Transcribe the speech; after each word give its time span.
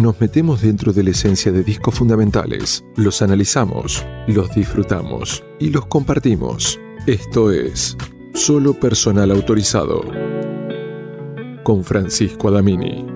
Nos 0.00 0.18
metemos 0.18 0.62
dentro 0.62 0.94
de 0.94 1.02
la 1.02 1.10
esencia 1.10 1.52
de 1.52 1.62
discos 1.62 1.94
fundamentales, 1.94 2.82
los 2.96 3.20
analizamos, 3.20 4.06
los 4.26 4.54
disfrutamos 4.54 5.44
y 5.60 5.68
los 5.68 5.84
compartimos. 5.84 6.80
Esto 7.06 7.52
es 7.52 7.98
Solo 8.32 8.72
Personal 8.72 9.30
Autorizado 9.30 10.00
con 11.62 11.84
Francisco 11.84 12.48
Adamini. 12.48 13.06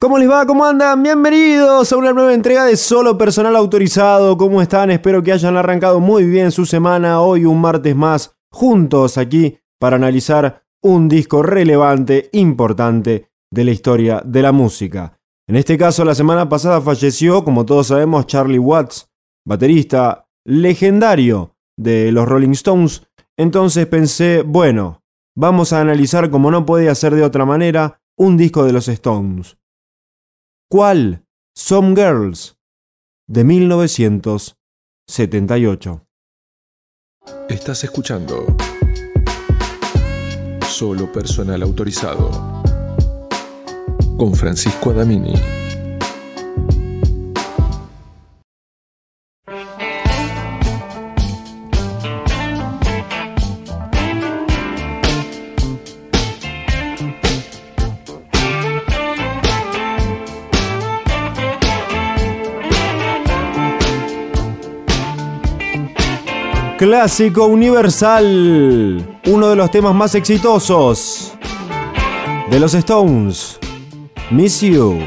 ¿Cómo 0.00 0.18
les 0.18 0.30
va? 0.30 0.46
¿Cómo 0.46 0.64
andan? 0.64 1.02
Bienvenidos 1.02 1.92
a 1.92 1.96
una 1.98 2.14
nueva 2.14 2.32
entrega 2.32 2.64
de 2.64 2.78
Solo 2.78 3.18
Personal 3.18 3.54
Autorizado. 3.54 4.38
¿Cómo 4.38 4.62
están? 4.62 4.90
Espero 4.90 5.22
que 5.22 5.32
hayan 5.32 5.58
arrancado 5.58 6.00
muy 6.00 6.24
bien 6.24 6.52
su 6.52 6.64
semana. 6.64 7.20
Hoy 7.20 7.44
un 7.44 7.60
martes 7.60 7.94
más 7.94 8.34
juntos 8.50 9.18
aquí 9.18 9.58
para 9.78 9.96
analizar 9.96 10.64
un 10.82 11.08
disco 11.08 11.42
relevante, 11.42 12.28
importante 12.32 13.30
de 13.52 13.64
la 13.64 13.72
historia 13.72 14.22
de 14.24 14.42
la 14.42 14.52
música. 14.52 15.18
En 15.48 15.56
este 15.56 15.76
caso, 15.76 16.04
la 16.04 16.14
semana 16.14 16.48
pasada 16.48 16.80
falleció, 16.80 17.42
como 17.44 17.66
todos 17.66 17.88
sabemos, 17.88 18.26
Charlie 18.26 18.58
Watts, 18.58 19.10
baterista 19.44 20.28
legendario 20.44 21.56
de 21.76 22.12
los 22.12 22.28
Rolling 22.28 22.52
Stones. 22.52 23.08
Entonces 23.36 23.86
pensé, 23.86 24.42
bueno, 24.42 25.02
vamos 25.36 25.72
a 25.72 25.80
analizar 25.80 26.30
como 26.30 26.50
no 26.50 26.64
puede 26.64 26.88
hacer 26.88 27.14
de 27.14 27.24
otra 27.24 27.44
manera 27.44 28.00
un 28.16 28.36
disco 28.36 28.64
de 28.64 28.72
los 28.72 28.88
Stones. 28.88 29.58
¿Cuál? 30.70 31.24
Some 31.56 31.96
Girls, 31.96 32.56
de 33.26 33.44
1978. 33.44 36.06
Estás 37.48 37.82
escuchando 37.82 38.46
Solo 40.80 41.12
personal 41.12 41.60
autorizado. 41.60 42.30
Con 44.16 44.34
Francisco 44.34 44.88
Adamini. 44.88 45.59
Clásico 66.80 67.44
universal, 67.44 69.20
uno 69.26 69.48
de 69.50 69.54
los 69.54 69.70
temas 69.70 69.94
más 69.94 70.14
exitosos 70.14 71.34
de 72.50 72.58
los 72.58 72.72
Stones, 72.72 73.58
Miss 74.30 74.62
You. 74.62 74.98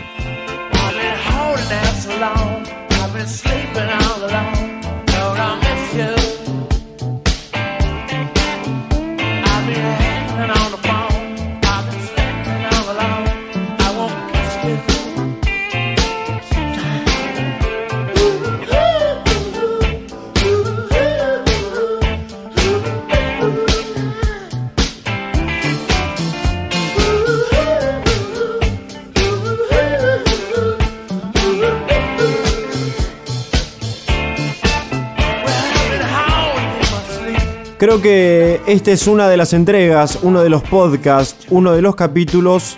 Creo 37.83 38.01
que 38.01 38.61
esta 38.65 38.91
es 38.91 39.07
una 39.07 39.27
de 39.27 39.35
las 39.35 39.51
entregas, 39.51 40.19
uno 40.21 40.41
de 40.41 40.49
los 40.49 40.63
podcasts, 40.63 41.45
uno 41.49 41.73
de 41.73 41.81
los 41.81 41.97
capítulos 41.97 42.77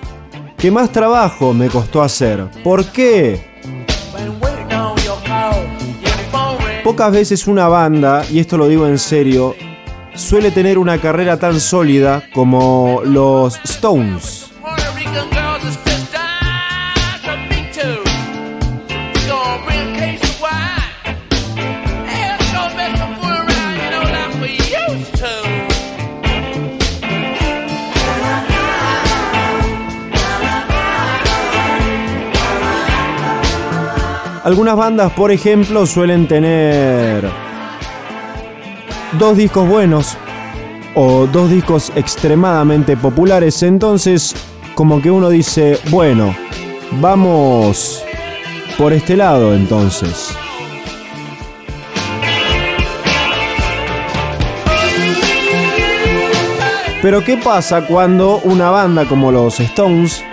que 0.58 0.72
más 0.72 0.92
trabajo 0.92 1.54
me 1.54 1.68
costó 1.68 2.02
hacer. 2.02 2.50
¿Por 2.64 2.86
qué? 2.86 3.40
Pocas 6.84 7.12
veces 7.12 7.46
una 7.46 7.68
banda, 7.68 8.26
y 8.32 8.40
esto 8.40 8.58
lo 8.58 8.68
digo 8.68 8.88
en 8.88 8.98
serio, 8.98 9.56
suele 10.16 10.50
tener 10.50 10.80
una 10.80 11.00
carrera 11.00 11.38
tan 11.38 11.60
sólida 11.60 12.24
como 12.34 13.04
los 13.06 13.60
Stones. 13.64 14.45
Algunas 34.46 34.76
bandas, 34.78 35.12
por 35.14 35.32
ejemplo, 35.32 35.88
suelen 35.88 36.28
tener 36.28 37.28
dos 39.18 39.36
discos 39.36 39.68
buenos 39.68 40.16
o 40.94 41.26
dos 41.26 41.50
discos 41.50 41.92
extremadamente 41.96 42.96
populares. 42.96 43.64
Entonces, 43.64 44.36
como 44.76 45.02
que 45.02 45.10
uno 45.10 45.32
dice, 45.32 45.80
bueno, 45.90 46.36
vamos 47.02 48.04
por 48.78 48.94
este 48.94 49.18
lado 49.18 49.56
entonces. 49.56 50.30
Pero 57.02 57.24
¿qué 57.24 57.38
pasa 57.38 57.88
cuando 57.88 58.42
una 58.44 58.70
banda 58.70 59.06
como 59.06 59.32
los 59.32 59.60
Stones 59.60 60.24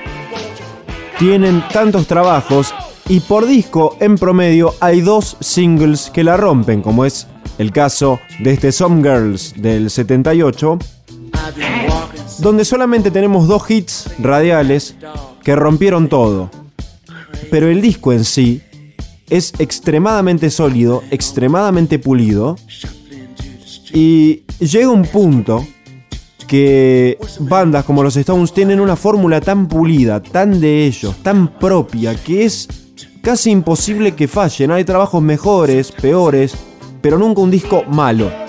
tienen 1.19 1.65
tantos 1.73 2.07
trabajos 2.07 2.75
y 3.09 3.21
por 3.21 3.47
disco 3.47 3.97
en 4.01 4.17
promedio 4.17 4.75
hay 4.81 5.01
dos 5.01 5.37
singles 5.41 6.11
que 6.11 6.25
la 6.25 6.37
rompen, 6.37 6.83
como 6.83 7.05
es 7.05 7.27
el 7.59 7.73
caso 7.73 8.21
de 8.41 8.53
este 8.53 8.73
Some 8.73 9.03
Girls 9.03 9.55
del 9.57 9.91
78, 9.91 10.79
donde 12.39 12.65
solamente 12.65 13.11
tenemos 13.11 13.49
dos 13.49 13.71
hits 13.71 14.11
radiales 14.19 14.97
que 15.43 15.57
rompieron 15.57 16.09
todo. 16.09 16.51
Pero 17.51 17.69
el 17.69 17.83
disco 17.83 18.13
en 18.13 18.25
sí 18.25 18.63
es 19.29 19.53
extremadamente 19.59 20.51
sólido, 20.51 21.03
extremadamente 21.11 21.99
pulido, 21.99 22.57
y 23.93 24.43
llega 24.59 24.89
un 24.89 25.05
punto 25.05 25.67
que 26.47 27.19
bandas 27.41 27.85
como 27.85 28.03
los 28.03 28.17
Stones 28.17 28.53
tienen 28.53 28.81
una 28.81 28.97
fórmula 28.97 29.41
tan 29.41 29.69
pulida, 29.69 30.23
tan 30.23 30.61
de 30.61 30.87
ellos, 30.87 31.17
tan 31.23 31.59
propia, 31.59 32.15
que 32.15 32.45
es 32.45 32.69
casi 33.23 33.51
imposible 33.51 34.15
que 34.15 34.29
fallen. 34.29 34.73
Hay 34.73 34.85
trabajos 34.85 35.23
mejores, 35.23 35.93
peores, 35.93 36.55
pero 37.01 37.19
nunca 37.19 37.41
un 37.41 37.51
disco 37.51 37.85
malo. 37.89 38.42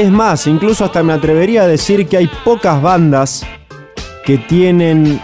Es 0.00 0.10
más, 0.10 0.46
incluso 0.46 0.86
hasta 0.86 1.02
me 1.02 1.12
atrevería 1.12 1.64
a 1.64 1.66
decir 1.66 2.08
que 2.08 2.16
hay 2.16 2.26
pocas 2.42 2.80
bandas 2.80 3.44
que 4.24 4.38
tienen 4.38 5.20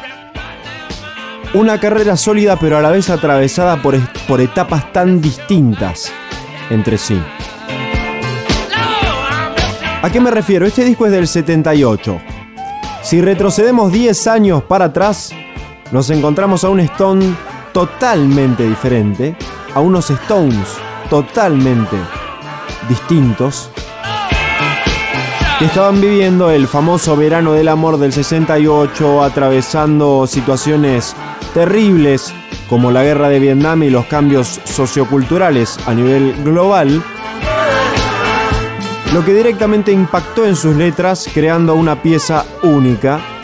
una 1.54 1.80
carrera 1.80 2.14
sólida 2.18 2.56
pero 2.56 2.76
a 2.76 2.82
la 2.82 2.90
vez 2.90 3.08
atravesada 3.08 3.80
por, 3.80 3.98
por 4.28 4.42
etapas 4.42 4.92
tan 4.92 5.22
distintas 5.22 6.12
entre 6.68 6.98
sí. 6.98 7.18
¿A 10.02 10.10
qué 10.12 10.20
me 10.20 10.30
refiero? 10.30 10.66
Este 10.66 10.84
disco 10.84 11.06
es 11.06 11.12
del 11.12 11.26
78. 11.26 12.20
Si 13.02 13.22
retrocedemos 13.22 13.90
10 13.90 14.26
años 14.26 14.62
para 14.64 14.84
atrás, 14.84 15.32
nos 15.90 16.10
encontramos 16.10 16.64
a 16.64 16.68
un 16.68 16.80
Stone 16.80 17.34
totalmente 17.72 18.68
diferente, 18.68 19.36
a 19.74 19.80
unos 19.80 20.10
Stones 20.10 20.68
totalmente 21.08 21.96
distintos 22.90 23.70
que 25.58 25.64
estaban 25.64 26.00
viviendo 26.02 26.50
el 26.50 26.68
famoso 26.68 27.16
verano 27.16 27.54
del 27.54 27.68
amor 27.68 27.98
del 27.98 28.12
68, 28.12 29.22
atravesando 29.22 30.26
situaciones 30.26 31.16
terribles 31.54 32.34
como 32.68 32.90
la 32.90 33.02
guerra 33.02 33.30
de 33.30 33.38
Vietnam 33.38 33.82
y 33.82 33.90
los 33.90 34.04
cambios 34.04 34.60
socioculturales 34.64 35.78
a 35.86 35.94
nivel 35.94 36.34
global, 36.44 37.02
lo 39.14 39.24
que 39.24 39.32
directamente 39.32 39.92
impactó 39.92 40.44
en 40.44 40.56
sus 40.56 40.76
letras 40.76 41.26
creando 41.32 41.74
una 41.74 42.02
pieza 42.02 42.44
única 42.62 43.35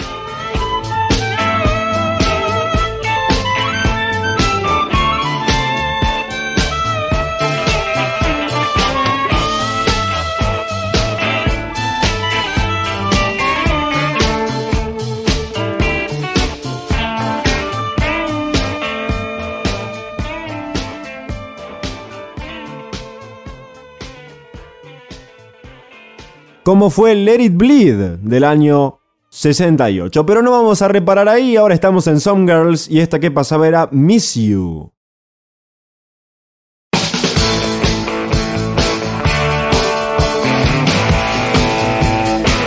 como 26.64 26.90
fue 26.90 27.14
Let 27.14 27.42
It 27.42 27.56
Bleed 27.56 28.18
del 28.20 28.44
año 28.44 28.98
68. 29.30 30.26
Pero 30.26 30.42
no 30.42 30.50
vamos 30.50 30.82
a 30.82 30.88
reparar 30.88 31.28
ahí, 31.28 31.56
ahora 31.56 31.74
estamos 31.74 32.06
en 32.06 32.20
Some 32.20 32.50
Girls 32.50 32.88
y 32.88 33.00
esta 33.00 33.18
que 33.18 33.30
pasaba 33.30 33.66
era 33.66 33.88
Miss 33.90 34.34
You. 34.34 34.92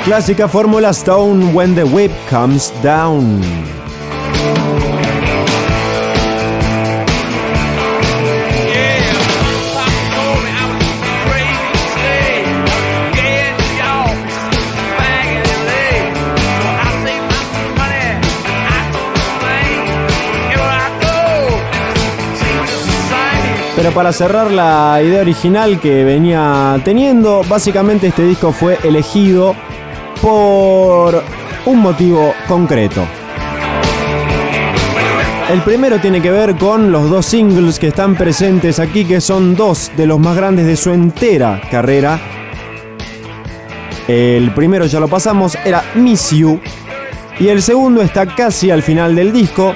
Clásica 0.05 0.47
fórmula 0.47 0.91
Stone 0.91 1.51
When 1.53 1.73
the 1.73 1.83
Whip 1.83 2.11
Comes 2.29 2.71
Down. 2.83 3.41
Para 23.93 24.11
cerrar 24.11 24.51
la 24.51 24.99
idea 25.01 25.21
original 25.21 25.79
que 25.79 26.03
venía 26.03 26.79
teniendo, 26.83 27.43
básicamente 27.47 28.07
este 28.07 28.23
disco 28.23 28.51
fue 28.51 28.77
elegido 28.83 29.55
por 30.21 31.23
un 31.65 31.79
motivo 31.79 32.33
concreto. 32.47 33.05
El 35.49 35.61
primero 35.61 35.99
tiene 35.99 36.21
que 36.21 36.29
ver 36.29 36.57
con 36.57 36.91
los 36.91 37.09
dos 37.09 37.25
singles 37.25 37.79
que 37.79 37.87
están 37.87 38.15
presentes 38.15 38.79
aquí, 38.79 39.05
que 39.05 39.21
son 39.21 39.55
dos 39.55 39.91
de 39.95 40.05
los 40.05 40.19
más 40.19 40.35
grandes 40.35 40.65
de 40.65 40.75
su 40.75 40.91
entera 40.91 41.61
carrera. 41.71 42.19
El 44.07 44.51
primero 44.51 44.87
ya 44.87 44.99
lo 44.99 45.07
pasamos, 45.07 45.57
era 45.63 45.83
Miss 45.95 46.31
You. 46.31 46.59
Y 47.39 47.47
el 47.47 47.61
segundo 47.61 48.01
está 48.01 48.25
casi 48.25 48.71
al 48.71 48.83
final 48.83 49.15
del 49.15 49.31
disco, 49.31 49.73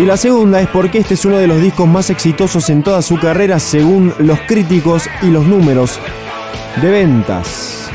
Y 0.00 0.06
la 0.06 0.16
segunda 0.16 0.62
es 0.62 0.68
porque 0.68 0.96
este 0.96 1.12
es 1.12 1.26
uno 1.26 1.36
de 1.36 1.46
los 1.46 1.60
discos 1.60 1.86
más 1.86 2.08
exitosos 2.08 2.70
en 2.70 2.82
toda 2.82 3.02
su 3.02 3.20
carrera 3.20 3.58
según 3.60 4.14
los 4.18 4.40
críticos 4.48 5.06
y 5.20 5.26
los 5.26 5.44
números 5.44 6.00
de 6.80 6.90
ventas. 6.90 7.90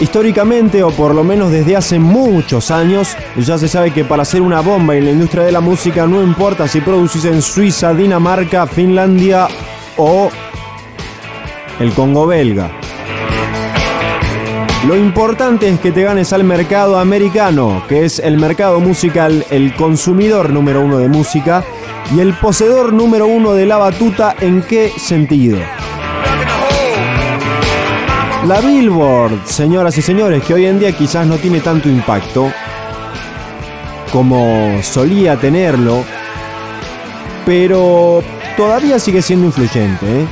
Históricamente, 0.00 0.82
o 0.82 0.90
por 0.90 1.14
lo 1.14 1.24
menos 1.24 1.50
desde 1.50 1.76
hace 1.76 1.98
muchos 1.98 2.70
años, 2.70 3.16
ya 3.38 3.56
se 3.56 3.68
sabe 3.68 3.90
que 3.94 4.04
para 4.04 4.20
hacer 4.20 4.42
una 4.42 4.60
bomba 4.60 4.96
en 4.96 5.06
la 5.06 5.12
industria 5.12 5.44
de 5.44 5.52
la 5.52 5.62
música 5.62 6.06
no 6.06 6.22
importa 6.22 6.68
si 6.68 6.82
producís 6.82 7.24
en 7.24 7.40
Suiza, 7.40 7.94
Dinamarca, 7.94 8.66
Finlandia 8.66 9.48
o 9.96 10.30
el 11.80 11.92
Congo 11.92 12.26
belga. 12.26 12.70
Lo 14.86 14.96
importante 14.96 15.68
es 15.68 15.80
que 15.80 15.92
te 15.92 16.02
ganes 16.02 16.32
al 16.32 16.44
mercado 16.44 16.98
americano, 16.98 17.82
que 17.88 18.04
es 18.04 18.18
el 18.20 18.38
mercado 18.38 18.80
musical, 18.80 19.44
el 19.50 19.74
consumidor 19.74 20.50
número 20.50 20.80
uno 20.80 20.98
de 20.98 21.08
música 21.08 21.64
y 22.14 22.20
el 22.20 22.32
poseedor 22.34 22.92
número 22.92 23.26
uno 23.26 23.54
de 23.54 23.66
la 23.66 23.76
batuta. 23.76 24.34
¿En 24.40 24.62
qué 24.62 24.92
sentido? 24.96 25.58
La 28.46 28.60
Billboard, 28.60 29.44
señoras 29.44 29.98
y 29.98 30.02
señores, 30.02 30.42
que 30.44 30.54
hoy 30.54 30.66
en 30.66 30.78
día 30.78 30.92
quizás 30.92 31.26
no 31.26 31.36
tiene 31.36 31.60
tanto 31.60 31.88
impacto 31.88 32.50
como 34.12 34.80
solía 34.82 35.36
tenerlo, 35.36 36.04
pero 37.44 38.22
todavía 38.56 38.98
sigue 38.98 39.20
siendo 39.20 39.46
influyente. 39.46 40.06
¿eh? 40.06 40.26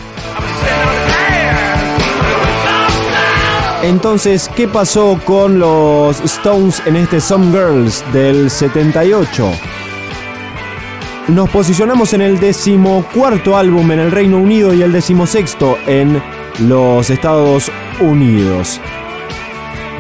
Entonces, 3.87 4.51
¿qué 4.57 4.67
pasó 4.67 5.17
con 5.25 5.61
los 5.61 6.21
Stones 6.23 6.83
en 6.87 6.97
este 6.97 7.21
Some 7.21 7.53
Girls 7.53 8.03
del 8.13 8.51
78? 8.51 9.49
Nos 11.29 11.49
posicionamos 11.51 12.13
en 12.13 12.23
el 12.23 12.41
decimocuarto 12.41 13.57
álbum 13.57 13.93
en 13.93 14.01
el 14.01 14.11
Reino 14.11 14.39
Unido 14.39 14.75
y 14.75 14.83
el 14.83 14.91
decimosexto 14.91 15.79
en 15.87 16.21
los 16.59 17.11
Estados 17.11 17.71
Unidos. 18.01 18.81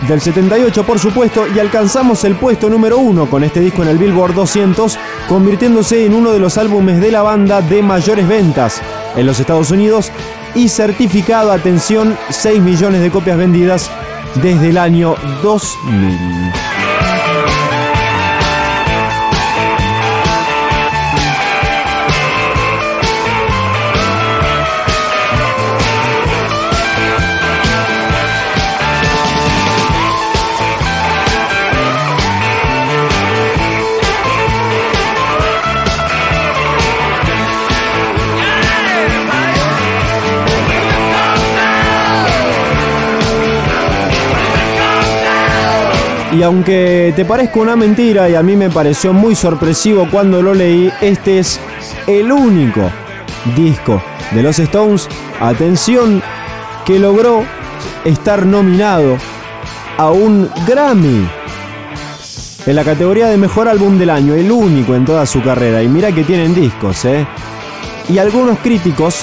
Del 0.08 0.20
78, 0.20 0.84
por 0.84 0.98
supuesto, 0.98 1.46
y 1.46 1.60
alcanzamos 1.60 2.24
el 2.24 2.34
puesto 2.34 2.68
número 2.68 2.98
uno 2.98 3.30
con 3.30 3.44
este 3.44 3.60
disco 3.60 3.84
en 3.84 3.88
el 3.90 3.98
Billboard 3.98 4.34
200, 4.34 4.98
convirtiéndose 5.28 6.06
en 6.06 6.12
uno 6.12 6.32
de 6.32 6.40
los 6.40 6.58
álbumes 6.58 7.00
de 7.00 7.12
la 7.12 7.22
banda 7.22 7.60
de 7.62 7.82
mayores 7.82 8.26
ventas 8.26 8.82
en 9.14 9.26
los 9.26 9.38
Estados 9.38 9.70
Unidos 9.70 10.10
y 10.56 10.68
certificado, 10.68 11.52
atención, 11.52 12.16
6 12.30 12.60
millones 12.62 13.02
de 13.02 13.10
copias 13.10 13.36
vendidas 13.36 13.90
desde 14.42 14.70
el 14.70 14.78
año 14.78 15.14
2000. 15.42 16.75
Y 46.36 46.42
aunque 46.42 47.14
te 47.16 47.24
parezca 47.24 47.60
una 47.60 47.76
mentira 47.76 48.28
y 48.28 48.34
a 48.34 48.42
mí 48.42 48.56
me 48.56 48.68
pareció 48.68 49.14
muy 49.14 49.34
sorpresivo 49.34 50.06
cuando 50.10 50.42
lo 50.42 50.52
leí, 50.52 50.92
este 51.00 51.38
es 51.38 51.58
el 52.06 52.30
único 52.30 52.90
disco 53.56 54.02
de 54.32 54.42
los 54.42 54.58
Stones, 54.58 55.08
atención, 55.40 56.22
que 56.84 56.98
logró 56.98 57.42
estar 58.04 58.44
nominado 58.44 59.16
a 59.96 60.10
un 60.10 60.50
Grammy 60.66 61.26
en 62.66 62.76
la 62.76 62.84
categoría 62.84 63.28
de 63.28 63.38
mejor 63.38 63.66
álbum 63.66 63.98
del 63.98 64.10
año, 64.10 64.34
el 64.34 64.52
único 64.52 64.94
en 64.94 65.06
toda 65.06 65.24
su 65.24 65.42
carrera. 65.42 65.82
Y 65.82 65.88
mira 65.88 66.12
que 66.12 66.24
tienen 66.24 66.54
discos, 66.54 67.06
¿eh? 67.06 67.26
Y 68.10 68.18
algunos 68.18 68.58
críticos 68.58 69.22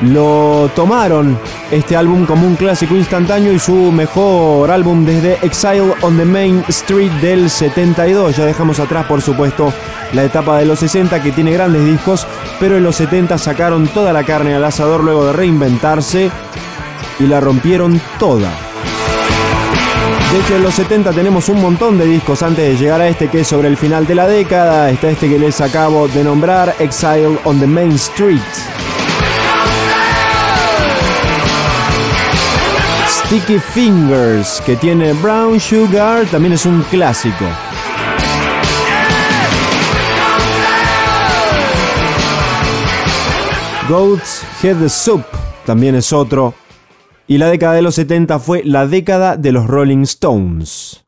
lo 0.00 0.68
tomaron 0.74 1.38
este 1.74 1.96
álbum 1.96 2.24
como 2.24 2.46
un 2.46 2.54
clásico 2.54 2.94
instantáneo 2.94 3.52
y 3.52 3.58
su 3.58 3.90
mejor 3.90 4.70
álbum 4.70 5.04
desde 5.04 5.34
Exile 5.42 5.92
on 6.02 6.16
the 6.16 6.24
Main 6.24 6.64
Street 6.68 7.10
del 7.20 7.50
72. 7.50 8.36
Ya 8.36 8.44
dejamos 8.44 8.78
atrás, 8.78 9.06
por 9.06 9.20
supuesto, 9.20 9.72
la 10.12 10.22
etapa 10.22 10.58
de 10.58 10.66
los 10.66 10.78
60 10.78 11.20
que 11.22 11.32
tiene 11.32 11.52
grandes 11.52 11.84
discos, 11.84 12.26
pero 12.60 12.76
en 12.76 12.84
los 12.84 12.96
70 12.96 13.38
sacaron 13.38 13.88
toda 13.88 14.12
la 14.12 14.22
carne 14.22 14.54
al 14.54 14.64
asador 14.64 15.02
luego 15.02 15.26
de 15.26 15.32
reinventarse 15.32 16.30
y 17.18 17.26
la 17.26 17.40
rompieron 17.40 18.00
toda. 18.18 18.50
De 20.32 20.40
hecho, 20.40 20.56
en 20.56 20.62
los 20.62 20.74
70 20.74 21.12
tenemos 21.12 21.48
un 21.48 21.60
montón 21.60 21.98
de 21.98 22.06
discos 22.06 22.42
antes 22.42 22.64
de 22.64 22.76
llegar 22.76 23.00
a 23.00 23.08
este 23.08 23.28
que 23.28 23.40
es 23.40 23.48
sobre 23.48 23.68
el 23.68 23.76
final 23.76 24.06
de 24.06 24.14
la 24.14 24.26
década. 24.26 24.90
Está 24.90 25.10
este 25.10 25.28
que 25.28 25.38
les 25.38 25.60
acabo 25.60 26.08
de 26.08 26.22
nombrar, 26.22 26.74
Exile 26.78 27.38
on 27.44 27.58
the 27.58 27.66
Main 27.66 27.92
Street. 27.92 28.40
Sticky 33.26 33.58
Fingers, 33.58 34.62
que 34.66 34.76
tiene 34.76 35.12
Brown 35.14 35.58
Sugar, 35.58 36.26
también 36.26 36.52
es 36.52 36.66
un 36.66 36.82
clásico. 36.82 37.44
Goat's 43.88 44.42
Head 44.62 44.88
Soup 44.88 45.24
también 45.64 45.94
es 45.94 46.12
otro. 46.12 46.54
Y 47.26 47.38
la 47.38 47.48
década 47.48 47.74
de 47.74 47.82
los 47.82 47.94
70 47.94 48.38
fue 48.38 48.62
la 48.64 48.86
década 48.86 49.36
de 49.36 49.52
los 49.52 49.66
Rolling 49.66 50.02
Stones. 50.02 51.03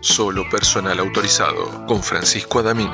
Solo 0.00 0.48
personal 0.48 0.98
autorizado 0.98 1.84
con 1.86 2.02
Francisco 2.02 2.60
Adamini. 2.60 2.90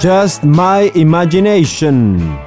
Just 0.00 0.44
my 0.44 0.90
imagination. 0.94 2.45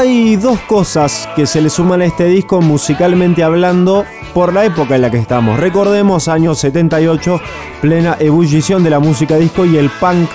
Hay 0.00 0.36
dos 0.36 0.58
cosas 0.60 1.28
que 1.36 1.46
se 1.46 1.60
le 1.60 1.68
suman 1.68 2.00
a 2.00 2.06
este 2.06 2.24
disco 2.24 2.62
musicalmente 2.62 3.44
hablando 3.44 4.06
por 4.32 4.54
la 4.54 4.64
época 4.64 4.94
en 4.94 5.02
la 5.02 5.10
que 5.10 5.18
estamos. 5.18 5.60
Recordemos 5.60 6.26
años 6.26 6.58
78, 6.60 7.38
plena 7.82 8.16
ebullición 8.18 8.82
de 8.82 8.88
la 8.88 8.98
música 8.98 9.36
disco 9.36 9.66
y 9.66 9.76
el 9.76 9.90
punk 9.90 10.30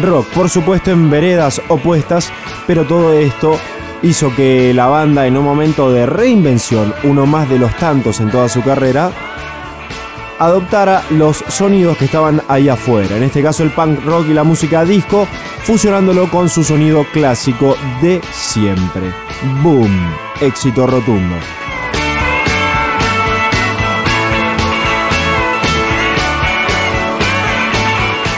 rock. 0.00 0.24
Por 0.28 0.48
supuesto 0.48 0.92
en 0.92 1.10
veredas 1.10 1.60
opuestas, 1.66 2.30
pero 2.68 2.86
todo 2.86 3.12
esto 3.12 3.58
hizo 4.04 4.32
que 4.36 4.72
la 4.72 4.86
banda 4.86 5.26
en 5.26 5.36
un 5.36 5.44
momento 5.44 5.90
de 5.90 6.06
reinvención, 6.06 6.94
uno 7.02 7.26
más 7.26 7.48
de 7.48 7.58
los 7.58 7.76
tantos 7.76 8.20
en 8.20 8.30
toda 8.30 8.48
su 8.48 8.62
carrera, 8.62 9.10
adoptara 10.38 11.02
los 11.10 11.44
sonidos 11.48 11.96
que 11.96 12.04
estaban 12.06 12.42
ahí 12.48 12.68
afuera. 12.68 13.16
En 13.16 13.22
este 13.22 13.42
caso 13.42 13.62
el 13.62 13.70
punk 13.70 14.04
rock 14.04 14.28
y 14.28 14.34
la 14.34 14.44
música 14.44 14.84
disco, 14.84 15.26
fusionándolo 15.62 16.30
con 16.30 16.48
su 16.48 16.64
sonido 16.64 17.04
clásico 17.12 17.76
de 18.00 18.20
siempre. 18.32 19.12
Boom, 19.62 19.90
éxito 20.40 20.86
rotundo. 20.86 21.36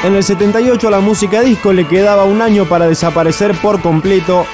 En 0.03 0.15
el 0.15 0.25
78 0.25 0.89
a 0.89 0.91
la 0.91 1.01
música 1.01 1.43
disco 1.43 1.75
le 1.75 1.87
quedaba 1.87 2.25
un 2.25 2.41
año 2.41 2.65
para 2.65 2.89
desaparecer 2.89 3.55
por 3.57 3.83
completo 3.83 4.47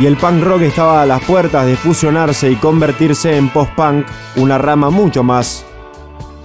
y 0.00 0.06
el 0.06 0.16
punk 0.16 0.42
rock 0.42 0.62
estaba 0.62 1.02
a 1.02 1.06
las 1.06 1.22
puertas 1.22 1.64
de 1.64 1.76
fusionarse 1.76 2.50
y 2.50 2.56
convertirse 2.56 3.36
en 3.36 3.50
post-punk, 3.50 4.06
una 4.34 4.58
rama 4.58 4.90
mucho 4.90 5.22
más 5.22 5.67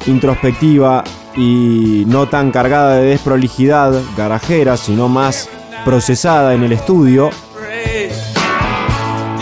introspectiva 0.08 1.04
y 1.36 2.04
no 2.08 2.28
tan 2.28 2.52
cargada 2.52 2.98
de 2.98 3.06
desprolijidad 3.06 3.94
garajera, 4.16 4.78
sino 4.78 5.10
más 5.10 5.50
procesada 5.86 6.54
en 6.54 6.64
el 6.64 6.72
estudio. 6.72 7.30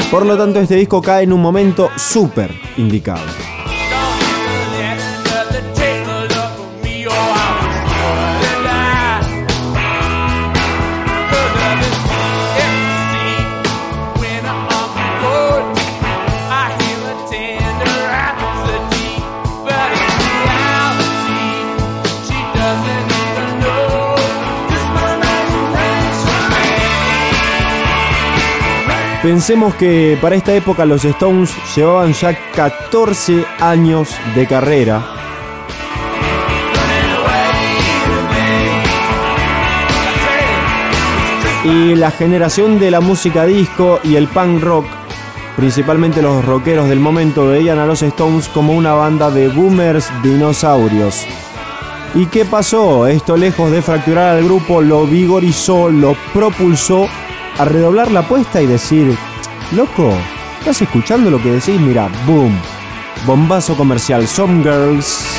Por 0.09 0.25
lo 0.25 0.37
tanto, 0.37 0.59
este 0.59 0.75
disco 0.75 1.01
cae 1.01 1.23
en 1.23 1.33
un 1.33 1.41
momento 1.41 1.89
súper 1.95 2.53
indicado. 2.77 3.40
Pensemos 29.31 29.73
que 29.75 30.17
para 30.21 30.35
esta 30.35 30.53
época 30.53 30.85
los 30.85 31.05
Stones 31.05 31.55
llevaban 31.73 32.11
ya 32.11 32.37
14 32.51 33.45
años 33.61 34.09
de 34.35 34.45
carrera. 34.45 35.01
Y 41.63 41.95
la 41.95 42.11
generación 42.11 42.77
de 42.77 42.91
la 42.91 42.99
música 42.99 43.45
disco 43.45 44.01
y 44.03 44.17
el 44.17 44.27
punk 44.27 44.61
rock, 44.61 44.85
principalmente 45.55 46.21
los 46.21 46.43
rockeros 46.43 46.89
del 46.89 46.99
momento, 46.99 47.47
veían 47.47 47.79
a 47.79 47.85
los 47.85 48.01
Stones 48.01 48.49
como 48.49 48.73
una 48.73 48.95
banda 48.95 49.31
de 49.31 49.47
boomers 49.47 50.11
dinosaurios. 50.21 51.25
¿Y 52.15 52.25
qué 52.25 52.43
pasó? 52.43 53.07
Esto 53.07 53.37
lejos 53.37 53.71
de 53.71 53.81
fracturar 53.81 54.35
al 54.35 54.43
grupo 54.43 54.81
lo 54.81 55.07
vigorizó, 55.07 55.89
lo 55.89 56.17
propulsó 56.33 57.07
a 57.61 57.65
redoblar 57.65 58.09
la 58.09 58.21
apuesta 58.21 58.59
y 58.59 58.65
decir, 58.65 59.15
loco, 59.75 60.11
¿estás 60.57 60.81
escuchando 60.81 61.29
lo 61.29 61.39
que 61.39 61.51
decís? 61.51 61.79
Mira, 61.79 62.09
boom, 62.25 62.59
bombazo 63.27 63.75
comercial, 63.77 64.27
Some 64.27 64.63
Girls. 64.63 65.30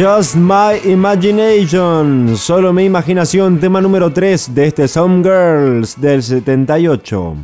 Just 0.00 0.36
My 0.36 0.80
Imagination, 0.90 2.34
solo 2.34 2.72
mi 2.72 2.86
imaginación, 2.86 3.60
tema 3.60 3.82
número 3.82 4.10
3 4.10 4.54
de 4.54 4.68
este 4.68 4.88
Some 4.88 5.22
Girls 5.22 6.00
del 6.00 6.22
78. 6.22 7.36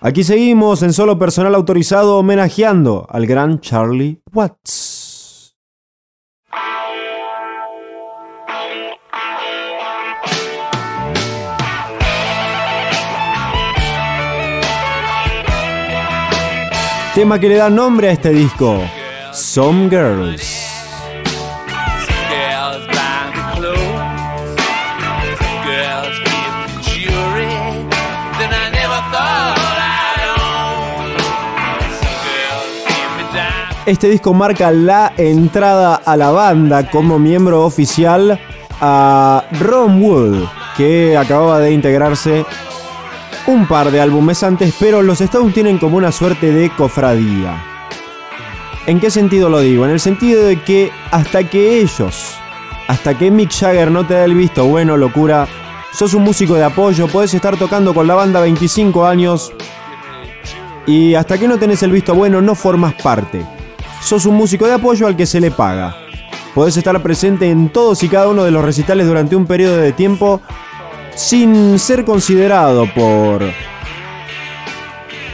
Aquí 0.00 0.22
seguimos 0.22 0.80
en 0.84 0.92
solo 0.92 1.18
personal 1.18 1.56
autorizado 1.56 2.18
homenajeando 2.18 3.04
al 3.10 3.26
gran 3.26 3.58
Charlie 3.58 4.20
Watts. 4.32 5.56
tema 17.16 17.40
que 17.40 17.48
le 17.48 17.56
da 17.56 17.68
nombre 17.68 18.08
a 18.08 18.12
este 18.12 18.30
disco, 18.30 18.80
Some 19.32 19.90
Girls. 19.90 20.61
Este 33.84 34.08
disco 34.08 34.32
marca 34.32 34.70
la 34.70 35.12
entrada 35.16 35.96
a 35.96 36.16
la 36.16 36.30
banda 36.30 36.88
como 36.88 37.18
miembro 37.18 37.64
oficial 37.64 38.38
a 38.80 39.44
Ron 39.58 40.00
Wood, 40.00 40.44
que 40.76 41.16
acababa 41.16 41.58
de 41.58 41.72
integrarse 41.72 42.46
un 43.48 43.66
par 43.66 43.90
de 43.90 44.00
álbumes 44.00 44.44
antes, 44.44 44.72
pero 44.78 45.02
los 45.02 45.20
Stones 45.20 45.52
tienen 45.52 45.78
como 45.78 45.96
una 45.96 46.12
suerte 46.12 46.52
de 46.52 46.70
cofradía. 46.70 47.60
¿En 48.86 49.00
qué 49.00 49.10
sentido 49.10 49.48
lo 49.48 49.58
digo? 49.58 49.84
En 49.84 49.90
el 49.90 49.98
sentido 49.98 50.44
de 50.44 50.62
que 50.62 50.92
hasta 51.10 51.42
que 51.50 51.80
ellos, 51.80 52.36
hasta 52.86 53.18
que 53.18 53.32
Mick 53.32 53.50
Jagger 53.50 53.90
no 53.90 54.06
te 54.06 54.14
da 54.14 54.24
el 54.24 54.36
visto 54.36 54.64
bueno, 54.64 54.96
locura, 54.96 55.48
sos 55.92 56.14
un 56.14 56.22
músico 56.22 56.54
de 56.54 56.62
apoyo, 56.62 57.08
podés 57.08 57.34
estar 57.34 57.56
tocando 57.56 57.92
con 57.94 58.06
la 58.06 58.14
banda 58.14 58.40
25 58.40 59.04
años 59.04 59.52
y 60.86 61.16
hasta 61.16 61.36
que 61.36 61.48
no 61.48 61.58
tenés 61.58 61.82
el 61.82 61.90
visto 61.90 62.14
bueno 62.14 62.40
no 62.40 62.54
formas 62.54 62.94
parte 62.94 63.44
sos 64.02 64.26
un 64.26 64.34
músico 64.34 64.66
de 64.66 64.74
apoyo 64.74 65.06
al 65.06 65.16
que 65.16 65.26
se 65.26 65.40
le 65.40 65.50
paga. 65.50 65.96
Podés 66.54 66.76
estar 66.76 67.00
presente 67.02 67.48
en 67.48 67.70
todos 67.70 68.02
y 68.02 68.08
cada 68.08 68.28
uno 68.28 68.44
de 68.44 68.50
los 68.50 68.64
recitales 68.64 69.06
durante 69.06 69.36
un 69.36 69.46
periodo 69.46 69.78
de 69.78 69.92
tiempo 69.92 70.42
sin 71.14 71.78
ser 71.78 72.04
considerado 72.04 72.86
por 72.94 73.42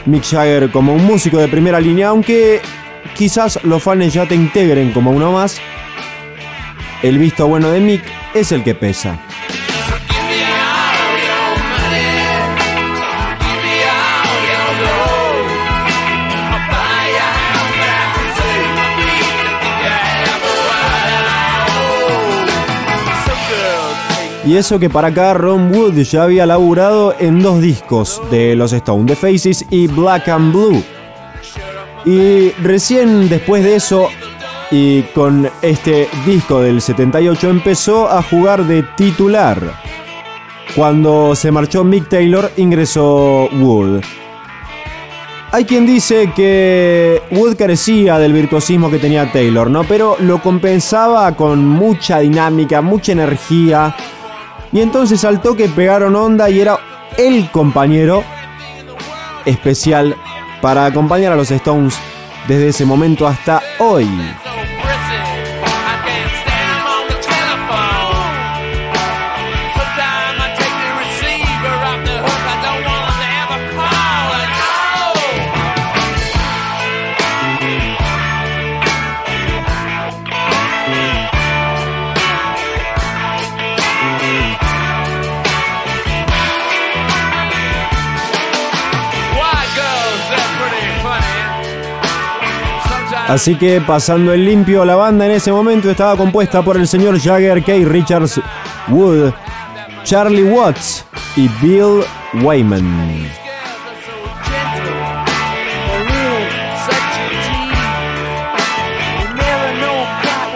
Mick 0.06 0.25
Jagger 0.25 0.70
como 0.70 0.94
un 0.94 1.04
músico 1.04 1.38
de 1.38 1.48
primera 1.48 1.80
línea, 1.80 2.08
aunque 2.08 2.60
quizás 3.16 3.58
los 3.64 3.82
fans 3.82 4.12
ya 4.12 4.26
te 4.26 4.34
integren 4.34 4.92
como 4.92 5.10
uno 5.10 5.32
más. 5.32 5.60
El 7.02 7.18
visto 7.18 7.46
bueno 7.46 7.70
de 7.70 7.80
Mick 7.80 8.02
es 8.34 8.52
el 8.52 8.62
que 8.62 8.75
pesa. 8.75 9.20
Y 24.49 24.57
eso 24.57 24.78
que 24.78 24.88
para 24.88 25.09
acá 25.09 25.35
Ron 25.35 25.71
Wood 25.71 25.93
ya 26.05 26.23
había 26.23 26.47
laburado 26.47 27.14
en 27.19 27.43
dos 27.43 27.61
discos 27.61 28.23
de 28.31 28.57
los 28.57 28.73
Stones, 28.73 29.05
The 29.09 29.14
Faces 29.14 29.67
y 29.69 29.88
Black 29.88 30.26
and 30.28 30.55
Blue. 30.55 30.83
Y 32.07 32.52
recién 32.62 33.28
después 33.28 33.62
de 33.62 33.76
eso 33.76 34.09
y 34.71 35.02
con 35.14 35.50
este 35.61 36.09
disco 36.25 36.62
del 36.62 36.81
78 36.81 37.50
empezó 37.50 38.09
a 38.09 38.23
jugar 38.23 38.64
de 38.64 38.85
titular. 38.97 39.61
Cuando 40.75 41.35
se 41.35 41.52
marchó 41.52 41.85
Mick 41.85 42.09
Taylor 42.09 42.50
ingresó 42.57 43.50
Wood. 43.52 44.00
Hay 45.52 45.67
quien 45.67 45.85
dice 45.85 46.33
que 46.35 47.21
Wood 47.33 47.57
carecía 47.57 48.19
del 48.19 48.33
virtuosismo 48.33 48.90
que 48.90 48.99
tenía 48.99 49.31
Taylor, 49.31 49.69
¿no? 49.71 49.85
Pero 49.85 50.17
lo 50.21 50.40
compensaba 50.40 51.37
con 51.37 51.66
mucha 51.66 52.20
dinámica, 52.20 52.81
mucha 52.81 53.12
energía 53.12 53.94
y 54.72 54.81
entonces 54.81 55.24
al 55.24 55.40
toque 55.40 55.68
pegaron 55.68 56.16
onda 56.16 56.50
y 56.50 56.61
era 56.61 56.78
el 57.16 57.50
compañero 57.50 58.22
especial 59.44 60.16
para 60.61 60.85
acompañar 60.85 61.33
a 61.33 61.37
los 61.37 61.50
Stones 61.50 61.98
desde 62.46 62.68
ese 62.68 62.85
momento 62.85 63.26
hasta 63.26 63.62
hoy. 63.78 64.09
Así 93.29 93.57
que 93.57 93.83
pasando 93.83 94.33
el 94.33 94.47
limpio, 94.47 94.87
la 94.87 94.97
banda 94.97 95.27
en 95.27 95.33
ese 95.33 95.53
momento 95.53 95.91
estaba 95.91 96.17
compuesta 96.17 96.62
por 96.62 96.79
el 96.79 96.88
señor 96.88 97.21
Jagger, 97.21 97.62
Kay 97.62 97.85
Richards, 97.85 98.41
Wood, 98.88 99.33
Charlie 100.03 100.45
Watts 100.45 101.05
y 101.37 101.47
Bill 101.61 102.05
Wyman. 102.43 103.29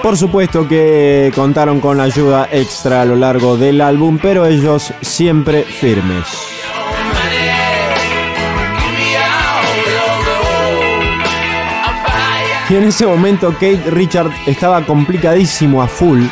Por 0.03 0.17
supuesto 0.17 0.67
que 0.67 1.31
contaron 1.35 1.79
con 1.79 2.01
ayuda 2.01 2.49
extra 2.51 3.03
a 3.03 3.05
lo 3.05 3.17
largo 3.17 3.59
del 3.59 3.83
álbum, 3.83 4.19
pero 4.21 4.47
ellos 4.47 4.95
siempre 5.03 5.63
firmes. 5.63 6.41
Y 12.73 12.77
en 12.77 12.85
ese 12.85 13.05
momento 13.05 13.53
Kate 13.53 13.91
Richard 13.91 14.31
estaba 14.47 14.87
complicadísimo 14.87 15.83
a 15.83 15.87
full 15.87 16.25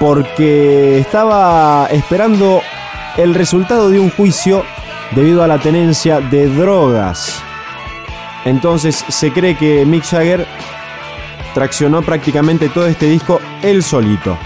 porque 0.00 0.98
estaba 0.98 1.86
esperando 1.92 2.60
el 3.16 3.36
resultado 3.36 3.88
de 3.88 4.00
un 4.00 4.10
juicio 4.10 4.64
debido 5.12 5.44
a 5.44 5.46
la 5.46 5.60
tenencia 5.60 6.18
de 6.18 6.48
drogas. 6.48 7.40
Entonces 8.44 9.04
se 9.08 9.30
cree 9.32 9.56
que 9.56 9.86
Mick 9.86 10.02
Jagger 10.02 10.44
traccionó 11.54 12.02
prácticamente 12.02 12.68
todo 12.68 12.88
este 12.88 13.06
disco 13.06 13.40
él 13.62 13.84
solito. 13.84 14.36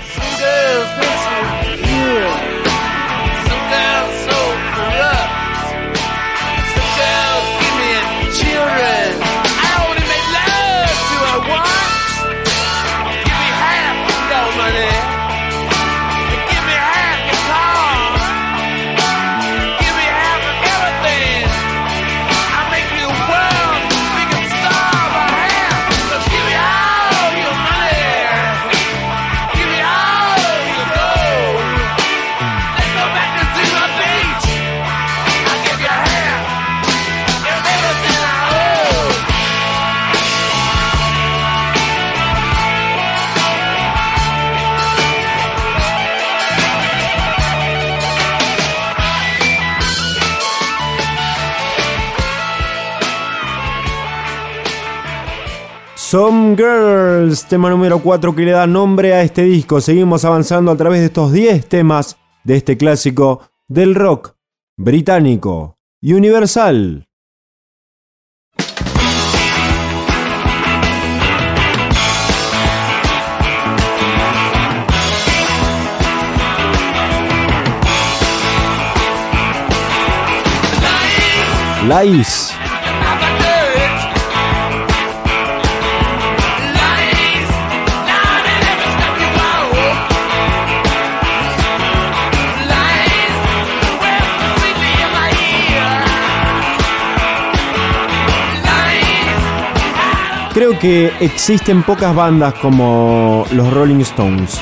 Some 56.10 56.56
Girls, 56.56 57.44
tema 57.44 57.68
número 57.68 57.98
4 57.98 58.34
que 58.34 58.40
le 58.40 58.52
da 58.52 58.66
nombre 58.66 59.12
a 59.12 59.20
este 59.20 59.42
disco. 59.42 59.78
Seguimos 59.82 60.24
avanzando 60.24 60.70
a 60.70 60.76
través 60.78 61.00
de 61.00 61.06
estos 61.08 61.34
10 61.34 61.68
temas 61.68 62.16
de 62.44 62.56
este 62.56 62.78
clásico 62.78 63.42
del 63.66 63.94
rock 63.94 64.34
británico 64.78 65.76
y 66.00 66.14
universal. 66.14 67.06
Creo 100.58 100.76
que 100.76 101.12
existen 101.20 101.84
pocas 101.84 102.12
bandas 102.12 102.52
como 102.54 103.46
los 103.52 103.72
Rolling 103.72 104.00
Stones, 104.00 104.58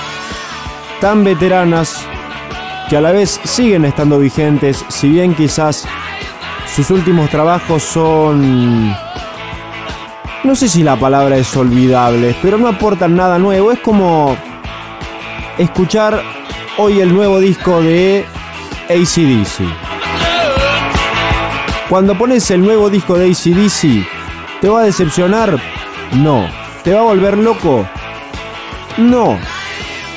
tan 1.01 1.25
veteranas 1.25 2.07
que 2.91 2.99
a 2.99 3.01
la 3.01 3.13
vez 3.13 3.41
siguen 3.45 3.87
estando 3.87 4.19
vigentes, 4.19 4.85
si 4.89 5.09
bien 5.09 5.35
quizás 5.35 5.89
sus 6.75 6.91
últimos 6.91 7.31
trabajos 7.31 7.83
son... 7.83 8.95
No 10.45 10.55
sé 10.55 10.69
si 10.69 10.83
la 10.83 10.97
palabra 10.97 11.39
es 11.39 11.57
olvidable, 11.57 12.37
pero 12.43 12.59
no 12.59 12.69
aportan 12.69 13.17
nada 13.17 13.39
nuevo. 13.39 13.73
Es 13.73 13.79
como 13.79 14.37
escuchar 15.57 16.23
hoy 16.77 17.01
el 17.01 17.15
nuevo 17.15 17.41
disco 17.41 17.81
de 17.81 18.27
ACDC. 18.91 19.65
Cuando 21.89 22.19
pones 22.19 22.51
el 22.51 22.61
nuevo 22.61 22.91
disco 22.91 23.17
de 23.17 23.31
ACDC, 23.31 24.61
¿te 24.61 24.69
va 24.69 24.81
a 24.81 24.85
decepcionar? 24.85 25.59
No. 26.13 26.49
¿Te 26.83 26.95
va 26.95 27.01
a 27.01 27.05
volver 27.05 27.37
loco? 27.37 27.87
No. 28.99 29.39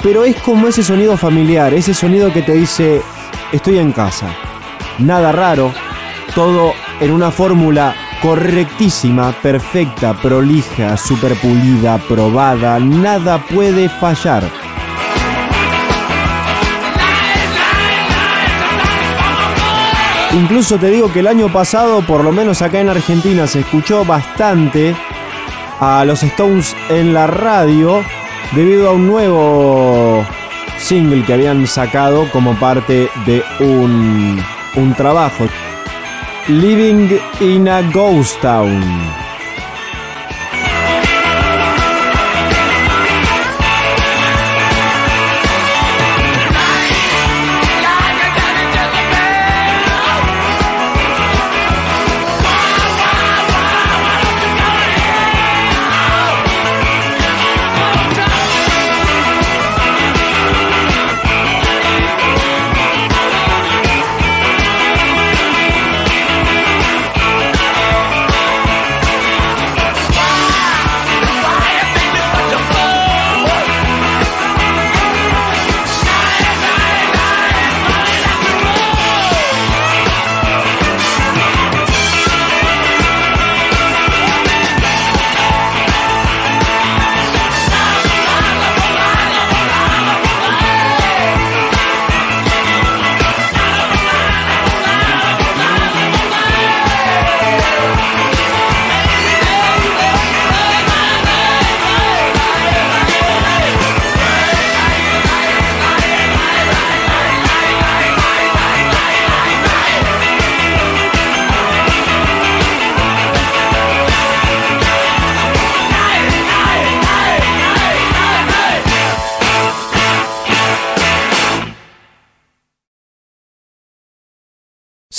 Pero 0.01 0.23
es 0.23 0.35
como 0.37 0.67
ese 0.67 0.83
sonido 0.83 1.17
familiar, 1.17 1.73
ese 1.73 1.93
sonido 1.93 2.31
que 2.31 2.41
te 2.41 2.53
dice, 2.53 3.01
estoy 3.51 3.79
en 3.79 3.91
casa. 3.91 4.27
Nada 4.99 5.31
raro, 5.31 5.73
todo 6.35 6.73
en 6.99 7.11
una 7.11 7.31
fórmula 7.31 7.95
correctísima, 8.21 9.31
perfecta, 9.41 10.13
prolija, 10.13 10.97
superpulida, 10.97 11.97
probada, 11.97 12.79
nada 12.79 13.39
puede 13.39 13.89
fallar. 13.89 14.43
Incluso 20.33 20.77
te 20.77 20.91
digo 20.91 21.11
que 21.11 21.21
el 21.21 21.27
año 21.27 21.51
pasado, 21.51 22.01
por 22.01 22.23
lo 22.23 22.31
menos 22.31 22.61
acá 22.61 22.79
en 22.79 22.89
Argentina, 22.89 23.47
se 23.47 23.61
escuchó 23.61 24.05
bastante 24.05 24.95
a 25.79 26.03
los 26.05 26.23
Stones 26.23 26.75
en 26.89 27.13
la 27.13 27.27
radio 27.27 28.03
debido 28.53 28.89
a 28.89 28.93
un 28.93 29.07
nuevo 29.07 30.25
single 30.77 31.23
que 31.25 31.33
habían 31.33 31.67
sacado 31.67 32.29
como 32.31 32.57
parte 32.59 33.09
de 33.25 33.43
un, 33.59 34.43
un 34.75 34.93
trabajo. 34.95 35.45
Living 36.47 37.19
in 37.39 37.69
a 37.69 37.81
Ghost 37.91 38.41
Town. 38.41 39.28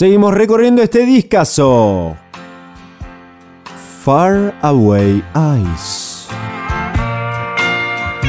Seguimos 0.01 0.33
recorriendo 0.33 0.81
este 0.81 1.05
discazo. 1.05 2.17
Far 4.03 4.55
Away 4.63 5.23
Eyes. 5.35 6.27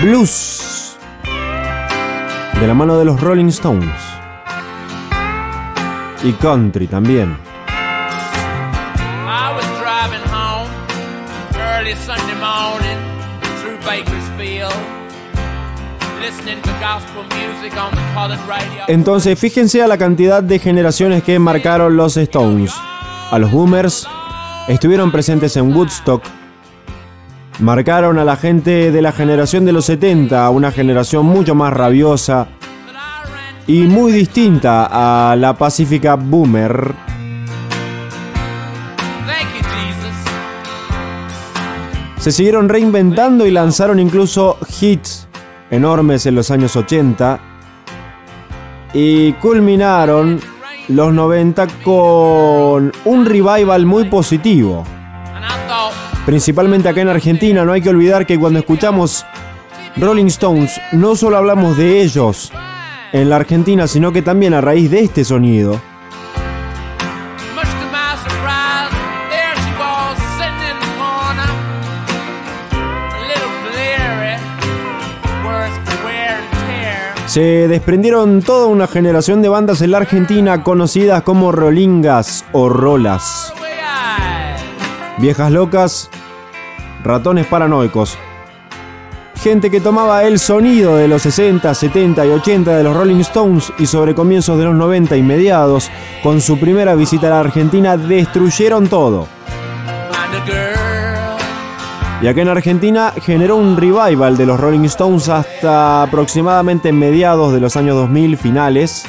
Blues. 0.01 0.97
De 2.59 2.67
la 2.67 2.73
mano 2.73 2.97
de 2.97 3.05
los 3.05 3.21
Rolling 3.21 3.47
Stones. 3.47 3.87
Y 6.25 6.33
country 6.33 6.87
también. 6.87 7.37
I 9.25 9.53
was 9.55 9.65
driving 9.79 10.27
home 10.29 10.69
early 11.55 11.95
Sunday 11.95 12.35
morning. 12.35 13.11
Entonces, 18.87 19.39
fíjense 19.39 19.81
a 19.81 19.87
la 19.87 19.97
cantidad 19.97 20.43
de 20.43 20.59
generaciones 20.59 21.23
que 21.23 21.39
marcaron 21.39 21.95
los 21.95 22.17
Stones. 22.17 22.73
A 23.31 23.39
los 23.39 23.51
boomers 23.51 24.07
estuvieron 24.67 25.11
presentes 25.11 25.55
en 25.57 25.75
Woodstock. 25.75 26.23
Marcaron 27.59 28.19
a 28.19 28.23
la 28.23 28.35
gente 28.35 28.91
de 28.91 29.01
la 29.01 29.11
generación 29.11 29.65
de 29.65 29.71
los 29.71 29.85
70, 29.85 30.49
una 30.49 30.71
generación 30.71 31.25
mucho 31.25 31.55
más 31.55 31.73
rabiosa 31.73 32.47
y 33.67 33.83
muy 33.83 34.11
distinta 34.11 35.31
a 35.31 35.35
la 35.35 35.53
pacífica 35.57 36.15
boomer. 36.15 36.93
Se 42.17 42.31
siguieron 42.31 42.69
reinventando 42.69 43.47
y 43.47 43.51
lanzaron 43.51 43.99
incluso 43.99 44.57
hits 44.79 45.27
enormes 45.71 46.25
en 46.25 46.35
los 46.35 46.51
años 46.51 46.75
80 46.75 47.39
y 48.93 49.33
culminaron 49.33 50.39
los 50.89 51.13
90 51.13 51.67
con 51.83 52.91
un 53.05 53.25
revival 53.25 53.85
muy 53.85 54.05
positivo. 54.05 54.83
Principalmente 56.25 56.87
acá 56.87 57.01
en 57.01 57.09
Argentina, 57.09 57.65
no 57.65 57.71
hay 57.71 57.81
que 57.81 57.89
olvidar 57.89 58.27
que 58.27 58.37
cuando 58.37 58.59
escuchamos 58.59 59.25
Rolling 59.97 60.27
Stones 60.27 60.79
no 60.91 61.15
solo 61.15 61.37
hablamos 61.37 61.77
de 61.77 62.01
ellos 62.01 62.51
en 63.11 63.29
la 63.29 63.37
Argentina, 63.37 63.87
sino 63.87 64.11
que 64.11 64.21
también 64.21 64.53
a 64.53 64.61
raíz 64.61 64.91
de 64.91 64.99
este 64.99 65.25
sonido 65.25 65.81
Se 77.31 77.69
desprendieron 77.69 78.41
toda 78.41 78.65
una 78.65 78.87
generación 78.87 79.41
de 79.41 79.47
bandas 79.47 79.81
en 79.81 79.91
la 79.91 79.99
Argentina 79.99 80.63
conocidas 80.63 81.21
como 81.21 81.53
rolingas 81.53 82.43
o 82.51 82.67
rolas. 82.67 83.53
Viejas 85.17 85.49
locas, 85.49 86.09
ratones 87.05 87.47
paranoicos. 87.47 88.17
Gente 89.41 89.71
que 89.71 89.79
tomaba 89.79 90.25
el 90.25 90.39
sonido 90.39 90.97
de 90.97 91.07
los 91.07 91.21
60, 91.21 91.73
70 91.73 92.25
y 92.25 92.29
80 92.31 92.75
de 92.75 92.83
los 92.83 92.97
Rolling 92.97 93.21
Stones 93.21 93.71
y 93.79 93.85
sobre 93.85 94.13
comienzos 94.13 94.57
de 94.57 94.65
los 94.65 94.75
90 94.75 95.15
y 95.15 95.23
mediados, 95.23 95.89
con 96.21 96.41
su 96.41 96.59
primera 96.59 96.95
visita 96.95 97.27
a 97.27 97.29
la 97.29 97.39
Argentina, 97.39 97.95
destruyeron 97.95 98.89
todo. 98.89 99.29
Y 102.21 102.27
acá 102.27 102.41
en 102.41 102.49
Argentina 102.49 103.13
generó 103.19 103.55
un 103.55 103.77
revival 103.77 104.37
de 104.37 104.45
los 104.45 104.59
Rolling 104.59 104.85
Stones 104.85 105.27
hasta 105.27 106.03
aproximadamente 106.03 106.91
mediados 106.91 107.51
de 107.51 107.59
los 107.59 107.75
años 107.75 107.95
2000 107.95 108.37
finales, 108.37 109.05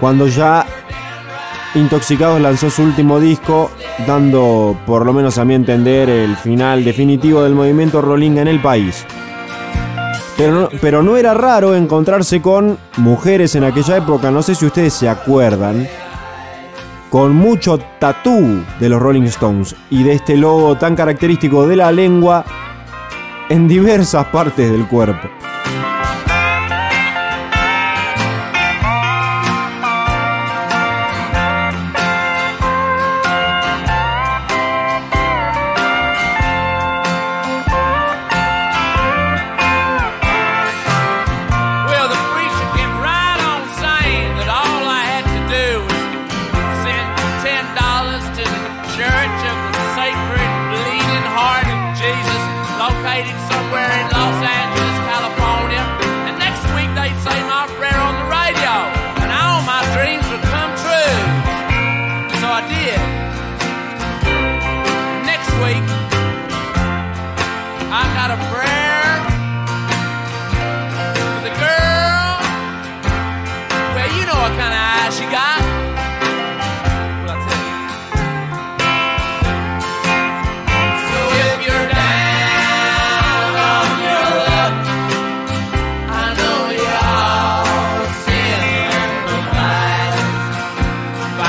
cuando 0.00 0.26
ya 0.26 0.64
Intoxicados 1.74 2.40
lanzó 2.40 2.70
su 2.70 2.82
último 2.82 3.20
disco, 3.20 3.70
dando, 4.06 4.78
por 4.86 5.04
lo 5.04 5.12
menos 5.12 5.36
a 5.36 5.44
mi 5.44 5.54
entender, 5.54 6.08
el 6.08 6.34
final 6.36 6.84
definitivo 6.84 7.42
del 7.42 7.54
movimiento 7.54 8.00
Rolling 8.00 8.38
en 8.38 8.48
el 8.48 8.62
país. 8.62 9.04
Pero 10.38 10.70
pero 10.80 11.02
no 11.02 11.18
era 11.18 11.34
raro 11.34 11.74
encontrarse 11.74 12.40
con 12.40 12.78
mujeres 12.96 13.54
en 13.56 13.64
aquella 13.64 13.98
época, 13.98 14.30
no 14.30 14.42
sé 14.42 14.54
si 14.54 14.64
ustedes 14.64 14.94
se 14.94 15.06
acuerdan, 15.06 15.86
con 17.10 17.34
mucho 17.34 17.78
tatú 17.98 18.64
de 18.80 18.88
los 18.88 19.00
Rolling 19.00 19.22
Stones 19.22 19.74
y 19.90 20.02
de 20.02 20.14
este 20.14 20.36
logo 20.36 20.76
tan 20.76 20.96
característico 20.96 21.66
de 21.66 21.76
la 21.76 21.92
lengua 21.92 22.44
en 23.48 23.68
diversas 23.68 24.26
partes 24.26 24.70
del 24.70 24.86
cuerpo. 24.86 25.28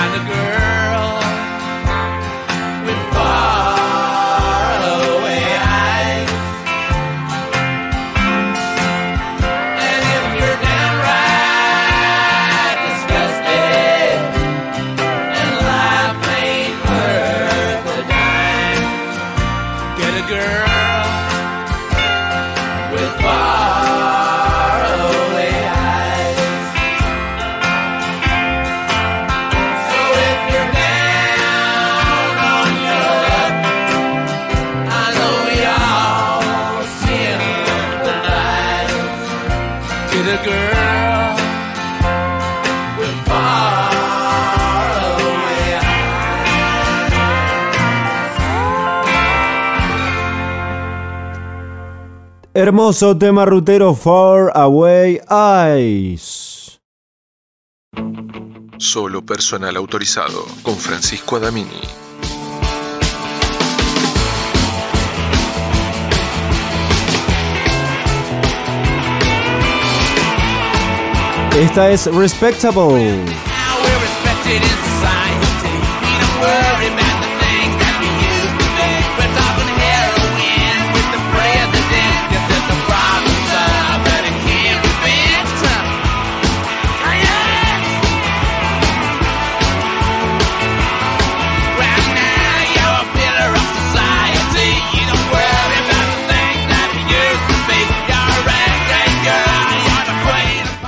The 0.08 0.24
girl. 0.24 0.47
Hermoso 52.78 53.18
tema 53.18 53.44
rutero 53.44 53.96
Far 53.96 54.52
Away 54.54 55.20
Eyes. 55.32 56.80
Solo 58.78 59.26
personal 59.26 59.76
autorizado 59.76 60.46
con 60.62 60.76
Francisco 60.76 61.38
Adamini. 61.38 61.82
Esta 71.60 71.90
es 71.90 72.06
Respectable. 72.14 73.26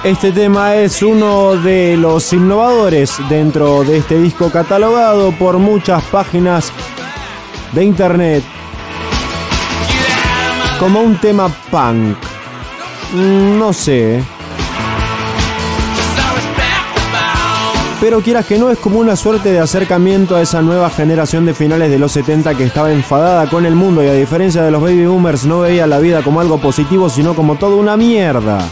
Este 0.10 0.32
tema 0.32 0.76
es 0.76 1.04
uno 1.04 1.56
de 1.56 1.96
los 1.96 2.34
innovadores 2.34 3.18
dentro 3.30 3.84
de 3.84 3.98
este 3.98 4.20
disco 4.20 4.50
catalogado 4.50 5.32
por 5.34 5.60
muchas 5.60 6.04
páginas 6.06 6.74
de 7.74 7.84
internet 7.84 8.44
como 10.80 11.02
un 11.02 11.16
tema 11.18 11.48
punk. 11.70 12.18
Mm, 13.14 13.60
no 13.60 13.72
sé. 13.72 14.24
Pero 18.02 18.22
quieras 18.22 18.48
que 18.48 18.58
no, 18.58 18.72
es 18.72 18.80
como 18.80 18.98
una 18.98 19.16
suerte 19.16 19.52
de 19.52 19.60
acercamiento 19.60 20.36
a 20.36 20.42
esa 20.42 20.64
nueva 20.64 20.90
generación 20.90 21.46
de 21.46 21.54
finales 21.54 21.92
de 21.92 22.00
los 22.00 22.14
70 22.14 22.56
que 22.56 22.64
estaba 22.64 22.92
enfadada 22.92 23.48
con 23.48 23.64
el 23.64 23.76
mundo 23.76 24.04
y 24.04 24.08
a 24.08 24.14
diferencia 24.14 24.64
de 24.64 24.72
los 24.72 24.82
baby 24.82 25.06
boomers 25.06 25.46
no 25.46 25.60
veía 25.60 25.86
la 25.86 26.00
vida 26.00 26.24
como 26.24 26.42
algo 26.42 26.58
positivo, 26.58 27.12
sino 27.12 27.36
como 27.36 27.58
toda 27.58 27.76
una 27.76 27.96
mierda. 27.96 28.68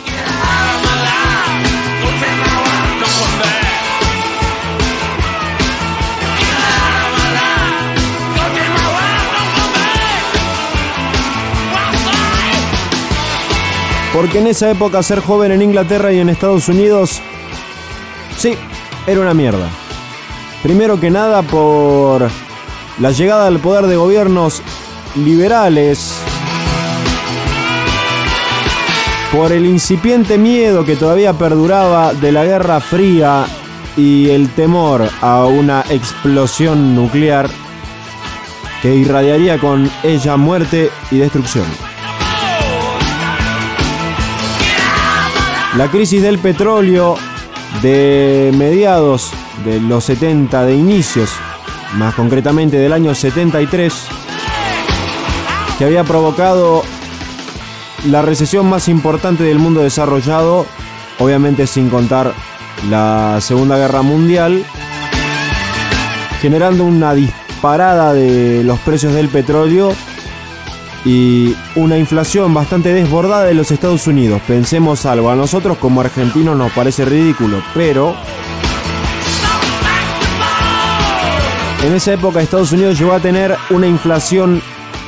Porque 14.18 14.40
en 14.40 14.48
esa 14.48 14.72
época 14.72 15.04
ser 15.04 15.20
joven 15.20 15.52
en 15.52 15.62
Inglaterra 15.62 16.12
y 16.12 16.18
en 16.18 16.30
Estados 16.30 16.70
Unidos, 16.70 17.22
sí, 18.36 18.56
era 19.06 19.22
una 19.22 19.36
mierda. 19.36 19.70
Primero 20.64 21.00
que 21.00 21.12
nada 21.12 21.44
por 21.44 22.28
la 22.98 23.12
llegada 23.12 23.46
al 23.46 23.60
poder 23.60 23.86
de 23.86 23.96
gobiernos 23.96 24.64
liberales, 25.16 26.16
por 29.32 29.52
el 29.52 29.68
incipiente 29.68 30.40
miedo 30.40 30.84
que 30.84 30.96
todavía 30.96 31.34
perduraba 31.34 32.16
de 32.16 32.32
la 32.32 32.44
Guerra 32.44 32.80
Fría 32.80 33.46
y 33.96 34.32
el 34.32 34.50
temor 34.50 35.08
a 35.22 35.46
una 35.46 35.82
explosión 35.92 36.96
nuclear 36.96 37.52
que 38.82 38.96
irradiaría 38.96 39.60
con 39.60 39.88
ella 40.02 40.38
muerte 40.38 40.90
y 41.12 41.20
destrucción. 41.20 41.87
La 45.78 45.92
crisis 45.92 46.24
del 46.24 46.40
petróleo 46.40 47.18
de 47.84 48.52
mediados 48.58 49.32
de 49.64 49.80
los 49.80 50.06
70, 50.06 50.66
de 50.66 50.74
inicios, 50.74 51.30
más 51.94 52.16
concretamente 52.16 52.78
del 52.78 52.94
año 52.94 53.14
73, 53.14 53.94
que 55.78 55.86
había 55.86 56.04
provocado 56.04 56.82
la 58.08 58.24
recesión 58.24 58.68
más 58.68 58.88
importante 58.88 59.44
del 59.44 59.60
mundo 59.60 59.82
desarrollado, 59.82 60.66
obviamente 61.20 61.68
sin 61.68 61.92
contar 61.92 62.34
la 62.90 63.38
Segunda 63.40 63.78
Guerra 63.78 64.02
Mundial, 64.02 64.66
generando 66.42 66.86
una 66.86 67.14
disparada 67.14 68.16
de 68.16 68.64
los 68.64 68.80
precios 68.80 69.14
del 69.14 69.30
petróleo 69.30 69.94
y 71.06 71.56
una 71.76 71.98
inflación 71.98 72.54
bastante 72.54 72.94
desbordada 72.94 73.46
de 73.46 73.54
los 73.54 73.72
Estados 73.72 74.08
Unidos. 74.08 74.42
Pensemos 74.48 75.06
algo, 75.06 75.30
a 75.30 75.36
nosotros 75.36 75.78
como 75.78 76.02
argentinos 76.02 76.58
nos 76.58 76.72
parece 76.72 77.06
ridículo, 77.06 77.62
pero 77.74 78.16
en 81.84 81.94
esa 81.94 82.14
época 82.14 82.42
Estados 82.42 82.72
Unidos 82.72 82.98
llegó 83.00 83.14
a 83.14 83.20
tener 83.20 83.56
una 83.70 83.88
inflación 83.88 84.62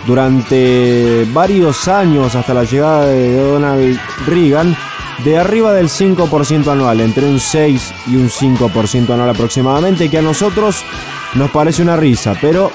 durante 0.06 1.28
varios 1.34 1.88
años 1.88 2.36
hasta 2.36 2.54
la 2.54 2.64
llegada 2.64 3.06
de 3.08 3.36
Donald 3.36 4.00
Reagan 4.26 4.76
de 5.24 5.38
arriba 5.38 5.74
del 5.74 5.90
5% 5.90 6.72
anual, 6.72 7.02
entre 7.02 7.26
un 7.26 7.40
6 7.40 7.94
y 8.08 8.16
un 8.16 8.30
5% 8.30 9.10
anual 9.10 9.30
aproximadamente, 9.30 10.10
que 10.10 10.18
a 10.18 10.22
nosotros 10.22 10.84
nos 11.34 11.52
parece 11.52 11.82
una 11.82 11.98
risa, 11.98 12.36
pero 12.40 12.72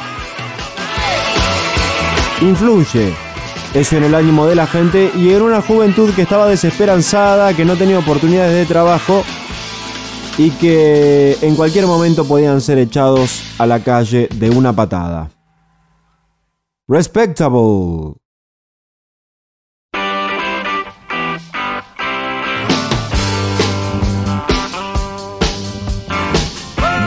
influye 2.40 3.14
eso 3.74 3.96
en 3.96 4.04
el 4.04 4.14
ánimo 4.14 4.46
de 4.46 4.54
la 4.54 4.66
gente 4.66 5.10
y 5.16 5.32
en 5.32 5.42
una 5.42 5.60
juventud 5.60 6.14
que 6.14 6.22
estaba 6.22 6.46
desesperanzada, 6.46 7.54
que 7.54 7.64
no 7.64 7.76
tenía 7.76 7.98
oportunidades 7.98 8.54
de 8.54 8.66
trabajo 8.66 9.24
y 10.38 10.50
que 10.52 11.36
en 11.40 11.56
cualquier 11.56 11.86
momento 11.86 12.24
podían 12.24 12.60
ser 12.60 12.78
echados 12.78 13.42
a 13.58 13.66
la 13.66 13.80
calle 13.80 14.28
de 14.34 14.50
una 14.50 14.72
patada. 14.72 15.30
Respectable. 16.86 18.14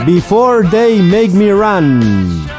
Before 0.04 0.64
They 0.70 1.02
Make 1.02 1.34
Me 1.34 1.52
Run. 1.52 2.57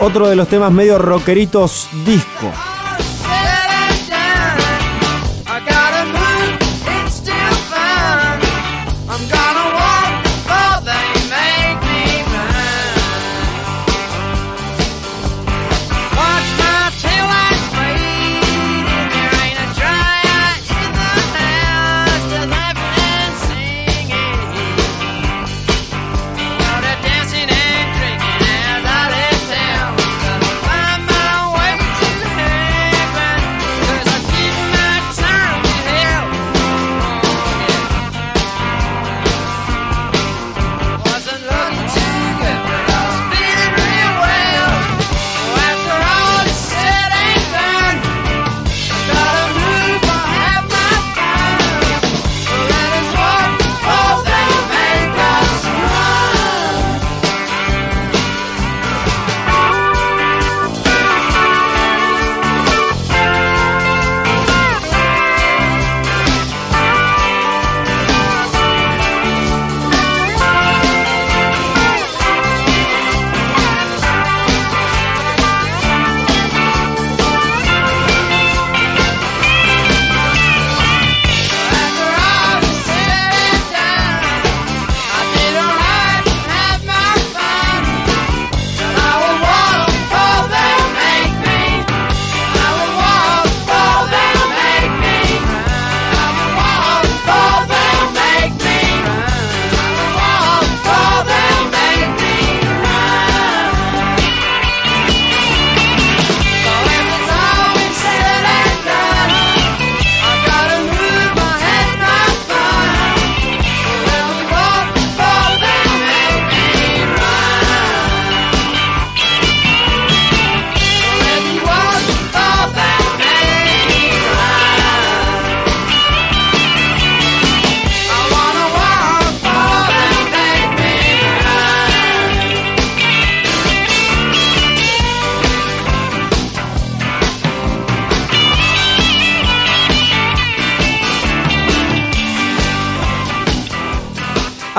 Otro 0.00 0.28
de 0.28 0.36
los 0.36 0.48
temas 0.48 0.72
medio 0.72 0.98
rockeritos 0.98 1.88
disco. 2.04 2.50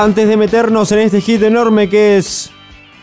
Antes 0.03 0.27
de 0.27 0.35
meternos 0.35 0.91
en 0.91 0.99
este 0.99 1.21
hit 1.21 1.43
enorme 1.43 1.87
que 1.87 2.17
es 2.17 2.49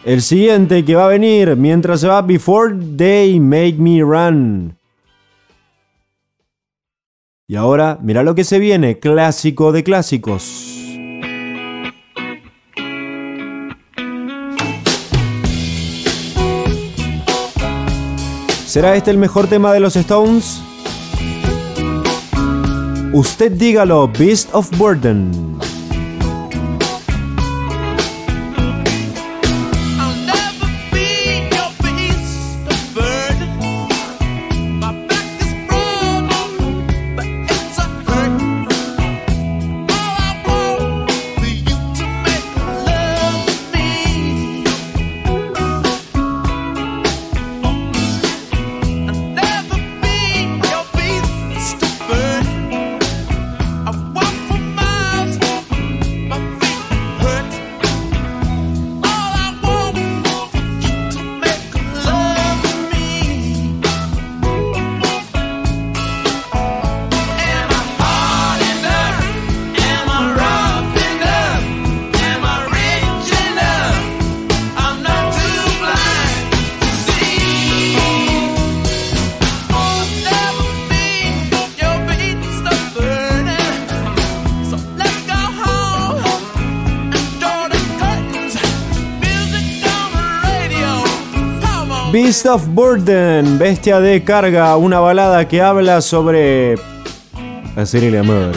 el 0.04 0.20
siguiente 0.20 0.84
que 0.84 0.96
va 0.96 1.04
a 1.04 1.08
venir 1.08 1.54
mientras 1.54 2.00
se 2.00 2.08
va 2.08 2.22
Before 2.22 2.74
They 2.96 3.38
Make 3.38 3.76
Me 3.78 4.00
Run. 4.00 4.76
Y 7.46 7.54
ahora, 7.54 7.98
mira 8.02 8.24
lo 8.24 8.34
que 8.34 8.42
se 8.42 8.58
viene, 8.58 8.98
clásico 8.98 9.70
de 9.70 9.84
clásicos. 9.84 10.42
¿Será 18.66 18.96
este 18.96 19.12
el 19.12 19.18
mejor 19.18 19.46
tema 19.46 19.72
de 19.72 19.78
los 19.78 19.94
Stones? 19.94 20.60
Usted 23.12 23.52
dígalo, 23.52 24.08
Beast 24.08 24.50
of 24.52 24.68
Burden. 24.76 25.58
Beast 92.38 92.46
of 92.46 92.68
Burden, 92.68 93.58
Bestia 93.58 93.98
de 93.98 94.22
Carga, 94.22 94.76
una 94.76 95.00
balada 95.00 95.48
que 95.48 95.60
habla 95.60 96.00
sobre 96.00 96.76
hacer 97.74 98.04
el 98.04 98.16
amor. 98.16 98.52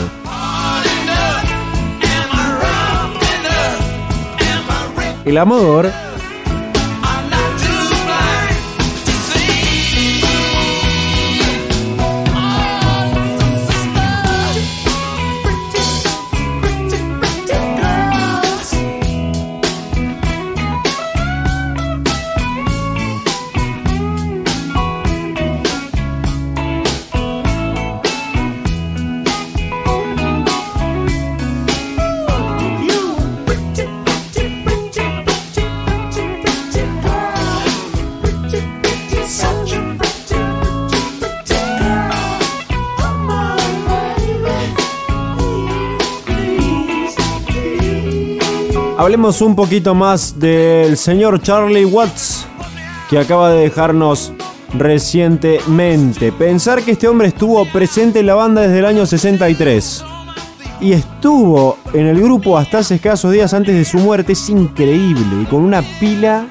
El 5.25 5.35
amor 5.35 5.91
Un 49.21 49.55
poquito 49.55 49.93
más 49.93 50.39
del 50.39 50.97
señor 50.97 51.39
Charlie 51.43 51.85
Watts, 51.85 52.47
que 53.07 53.19
acaba 53.19 53.51
de 53.51 53.61
dejarnos 53.61 54.33
recientemente. 54.73 56.31
Pensar 56.31 56.81
que 56.81 56.93
este 56.93 57.07
hombre 57.07 57.27
estuvo 57.27 57.63
presente 57.65 58.21
en 58.21 58.25
la 58.25 58.33
banda 58.33 58.61
desde 58.61 58.79
el 58.79 58.85
año 58.85 59.05
63 59.05 60.03
y 60.81 60.93
estuvo 60.93 61.77
en 61.93 62.07
el 62.07 62.19
grupo 62.19 62.57
hasta 62.57 62.79
hace 62.79 62.95
escasos 62.95 63.31
días 63.31 63.53
antes 63.53 63.75
de 63.75 63.85
su 63.85 63.99
muerte 63.99 64.33
es 64.33 64.49
increíble 64.49 65.43
y 65.43 65.45
con 65.45 65.61
una 65.61 65.83
pila 65.99 66.47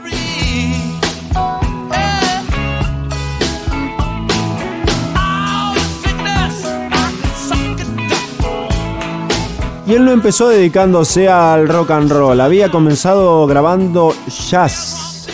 Y 9.90 9.94
él 9.94 10.04
no 10.04 10.12
empezó 10.12 10.48
dedicándose 10.48 11.28
al 11.28 11.68
rock 11.68 11.90
and 11.90 12.12
roll, 12.12 12.40
había 12.40 12.70
comenzado 12.70 13.44
grabando 13.48 14.14
jazz. 14.48 15.26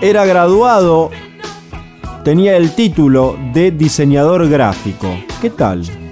Era 0.00 0.24
graduado, 0.24 1.10
tenía 2.24 2.56
el 2.56 2.74
título 2.74 3.38
de 3.52 3.70
diseñador 3.70 4.48
gráfico. 4.48 5.06
¿Qué 5.40 5.50
tal? 5.50 6.05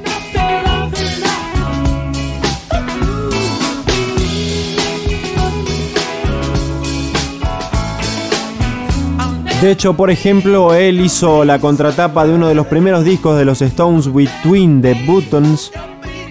De 9.60 9.70
hecho, 9.70 9.94
por 9.94 10.10
ejemplo, 10.10 10.74
él 10.74 11.00
hizo 11.00 11.44
la 11.44 11.58
contratapa 11.58 12.26
de 12.26 12.34
uno 12.34 12.48
de 12.48 12.54
los 12.54 12.66
primeros 12.66 13.04
discos 13.04 13.38
de 13.38 13.44
los 13.44 13.62
Stones, 13.62 14.12
Between 14.12 14.82
the 14.82 14.94
Buttons. 15.06 15.72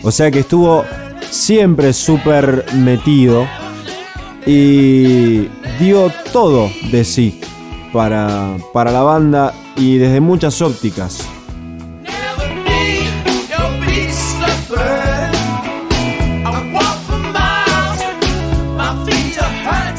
O 0.04 0.12
sea 0.12 0.30
que 0.30 0.40
estuvo 0.40 0.84
siempre 1.32 1.94
súper 1.94 2.66
metido 2.74 3.48
y 4.46 5.48
dio 5.80 6.12
todo 6.32 6.70
de 6.92 7.04
sí 7.04 7.42
para, 7.92 8.58
para 8.72 8.92
la 8.92 9.02
banda 9.02 9.54
y 9.76 9.98
desde 9.98 10.20
muchas 10.20 10.62
ópticas. 10.62 11.28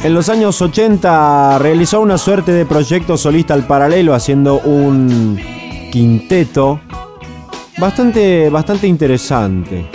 En 0.05 0.13
los 0.13 0.29
años 0.29 0.61
80 0.61 1.59
realizó 1.61 2.03
una 2.03 2.19
suerte 2.19 2.53
de 2.53 2.67
proyecto 2.67 3.17
solista 3.17 3.55
al 3.55 3.67
paralelo 3.67 4.13
haciendo 4.13 4.61
un 4.61 5.41
quinteto 5.91 6.79
bastante, 7.79 8.51
bastante 8.51 8.87
interesante. 8.87 9.94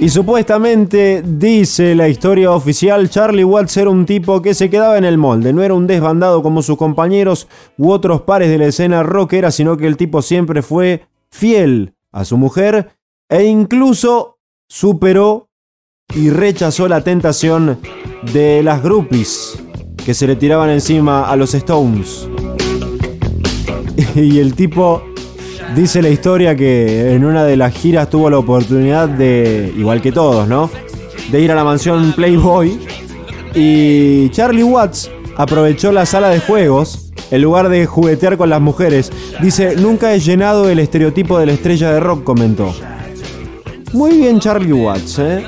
Y 0.00 0.10
supuestamente, 0.10 1.24
dice 1.26 1.96
la 1.96 2.08
historia 2.08 2.52
oficial, 2.52 3.10
Charlie 3.10 3.42
Watts 3.42 3.76
era 3.78 3.90
un 3.90 4.06
tipo 4.06 4.40
que 4.40 4.54
se 4.54 4.70
quedaba 4.70 4.96
en 4.96 5.04
el 5.04 5.18
molde, 5.18 5.52
no 5.52 5.60
era 5.62 5.74
un 5.74 5.88
desbandado 5.88 6.40
como 6.40 6.62
sus 6.62 6.76
compañeros 6.76 7.48
u 7.76 7.90
otros 7.90 8.22
pares 8.22 8.48
de 8.48 8.58
la 8.58 8.66
escena 8.66 9.02
rockera, 9.02 9.50
sino 9.50 9.76
que 9.76 9.88
el 9.88 9.96
tipo 9.96 10.22
siempre 10.22 10.62
fue 10.62 11.06
fiel 11.30 11.94
a 12.12 12.24
su 12.24 12.36
mujer 12.38 12.90
e 13.28 13.44
incluso 13.44 14.38
superó 14.68 15.48
y 16.14 16.30
rechazó 16.30 16.86
la 16.86 17.02
tentación 17.02 17.78
de 18.32 18.62
las 18.62 18.80
groupies 18.82 19.58
que 20.04 20.14
se 20.14 20.28
le 20.28 20.36
tiraban 20.36 20.70
encima 20.70 21.28
a 21.28 21.34
los 21.34 21.54
Stones. 21.54 22.28
Y 24.14 24.38
el 24.38 24.54
tipo 24.54 25.02
Dice 25.74 26.02
la 26.02 26.08
historia 26.08 26.56
que 26.56 27.12
en 27.12 27.24
una 27.24 27.44
de 27.44 27.56
las 27.56 27.74
giras 27.74 28.10
tuvo 28.10 28.30
la 28.30 28.38
oportunidad 28.38 29.08
de, 29.08 29.72
igual 29.76 30.00
que 30.00 30.12
todos, 30.12 30.48
¿no? 30.48 30.70
De 31.30 31.40
ir 31.40 31.52
a 31.52 31.54
la 31.54 31.64
mansión 31.64 32.12
Playboy 32.12 32.78
y 33.54 34.28
Charlie 34.30 34.62
Watts 34.62 35.10
aprovechó 35.36 35.92
la 35.92 36.06
sala 36.06 36.30
de 36.30 36.40
juegos 36.40 37.12
en 37.30 37.42
lugar 37.42 37.68
de 37.68 37.86
juguetear 37.86 38.36
con 38.36 38.50
las 38.50 38.60
mujeres. 38.60 39.12
Dice, 39.40 39.76
nunca 39.76 40.14
he 40.14 40.20
llenado 40.20 40.68
el 40.68 40.78
estereotipo 40.78 41.38
de 41.38 41.46
la 41.46 41.52
estrella 41.52 41.92
de 41.92 42.00
rock, 42.00 42.24
comentó. 42.24 42.74
Muy 43.92 44.16
bien 44.18 44.40
Charlie 44.40 44.72
Watts, 44.72 45.18
¿eh? 45.18 45.44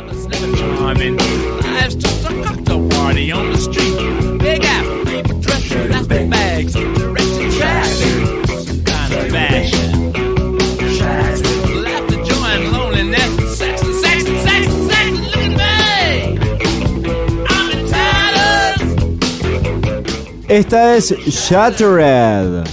Esta 20.51 20.97
es 20.97 21.15
Shattered. 21.29 22.65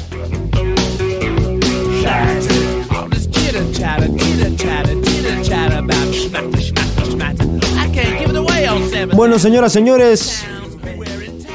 Bueno, 9.13 9.37
señoras, 9.37 9.71
señores, 9.71 10.43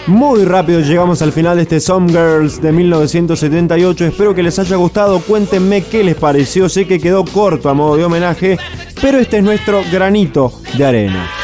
muy 0.07 0.45
rápido 0.45 0.79
llegamos 0.79 1.20
al 1.23 1.33
final 1.33 1.57
de 1.57 1.62
este 1.62 1.81
Some 1.81 2.12
Girls 2.12 2.62
de 2.62 2.70
1978. 2.70 4.05
Espero 4.05 4.33
que 4.33 4.45
les 4.45 4.57
haya 4.61 4.77
gustado. 4.77 5.18
Cuéntenme 5.18 5.83
qué 5.83 6.05
les 6.05 6.14
pareció. 6.14 6.68
Sé 6.68 6.87
que 6.87 7.01
quedó 7.01 7.25
corto 7.25 7.68
a 7.68 7.75
modo 7.75 7.97
de 7.97 8.05
homenaje, 8.05 8.59
pero 9.01 9.18
este 9.18 9.39
es 9.39 9.43
nuestro 9.43 9.83
granito 9.91 10.53
de 10.79 10.85
arena. 10.85 11.41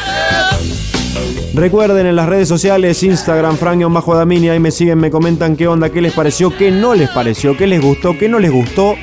Recuerden 1.55 2.07
en 2.07 2.15
las 2.15 2.29
redes 2.29 2.47
sociales, 2.47 3.03
Instagram, 3.03 3.57
Bajo 3.93 4.15
Damini, 4.15 4.49
ahí 4.51 4.61
me 4.61 4.71
siguen, 4.71 4.99
me 4.99 5.11
comentan 5.11 5.57
qué 5.57 5.67
onda, 5.67 5.91
qué 5.91 6.01
les 6.01 6.13
pareció, 6.13 6.57
qué 6.57 6.71
no 6.71 6.95
les 6.95 7.09
pareció, 7.11 7.57
qué 7.57 7.67
les 7.67 7.81
gustó, 7.81 8.17
qué 8.17 8.29
no 8.29 8.39
les 8.39 8.53
gustó. 8.53 8.95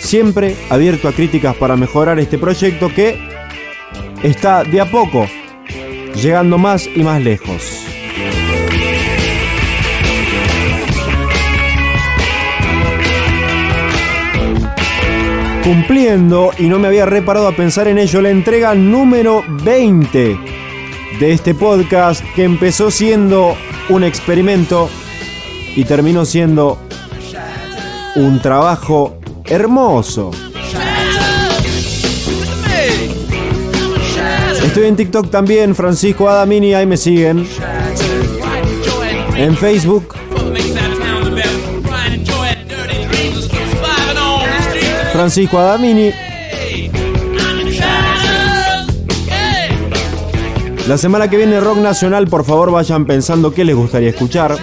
Siempre 0.00 0.56
abierto 0.68 1.08
a 1.08 1.12
críticas 1.12 1.56
para 1.56 1.76
mejorar 1.76 2.18
este 2.18 2.36
proyecto 2.36 2.88
que 2.92 3.18
está 4.22 4.64
de 4.64 4.80
a 4.80 4.90
poco 4.90 5.26
llegando 6.20 6.58
más 6.58 6.86
y 6.86 7.02
más 7.02 7.22
lejos. 7.22 7.80
Cumpliendo, 15.62 16.50
y 16.58 16.64
no 16.64 16.78
me 16.78 16.88
había 16.88 17.06
reparado 17.06 17.48
a 17.48 17.52
pensar 17.52 17.88
en 17.88 17.98
ello, 17.98 18.20
la 18.20 18.28
entrega 18.28 18.74
número 18.74 19.42
20 19.64 20.53
de 21.18 21.32
este 21.32 21.54
podcast 21.54 22.24
que 22.34 22.44
empezó 22.44 22.90
siendo 22.90 23.56
un 23.88 24.04
experimento 24.04 24.88
y 25.76 25.84
terminó 25.84 26.24
siendo 26.24 26.78
un 28.16 28.40
trabajo 28.40 29.18
hermoso. 29.44 30.30
Estoy 34.64 34.86
en 34.86 34.96
TikTok 34.96 35.30
también, 35.30 35.74
Francisco 35.74 36.28
Adamini, 36.28 36.74
ahí 36.74 36.86
me 36.86 36.96
siguen. 36.96 37.46
En 39.36 39.56
Facebook. 39.56 40.14
Francisco 45.12 45.58
Adamini. 45.58 46.12
La 50.86 50.98
semana 50.98 51.30
que 51.30 51.38
viene 51.38 51.60
Rock 51.60 51.78
Nacional, 51.78 52.28
por 52.28 52.44
favor 52.44 52.70
vayan 52.70 53.06
pensando 53.06 53.54
qué 53.54 53.64
les 53.64 53.74
gustaría 53.74 54.10
escuchar. 54.10 54.54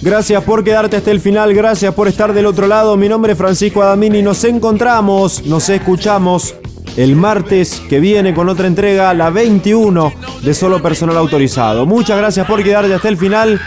Gracias 0.00 0.44
por 0.44 0.62
quedarte 0.62 0.96
hasta 0.96 1.10
el 1.10 1.20
final, 1.20 1.54
gracias 1.54 1.92
por 1.94 2.06
estar 2.06 2.32
del 2.32 2.46
otro 2.46 2.68
lado. 2.68 2.96
Mi 2.96 3.08
nombre 3.08 3.32
es 3.32 3.38
Francisco 3.38 3.82
Adamini. 3.82 4.22
Nos 4.22 4.44
encontramos, 4.44 5.44
nos 5.46 5.68
escuchamos 5.68 6.54
el 6.96 7.16
martes 7.16 7.82
que 7.88 8.00
viene 8.00 8.34
con 8.34 8.48
otra 8.48 8.66
entrega, 8.66 9.14
la 9.14 9.30
21 9.30 10.12
de 10.42 10.54
Solo 10.54 10.82
Personal 10.82 11.16
Autorizado. 11.16 11.86
Muchas 11.86 12.18
gracias 12.18 12.46
por 12.46 12.62
quedarte 12.62 12.94
hasta 12.94 13.08
el 13.08 13.16
final. 13.16 13.60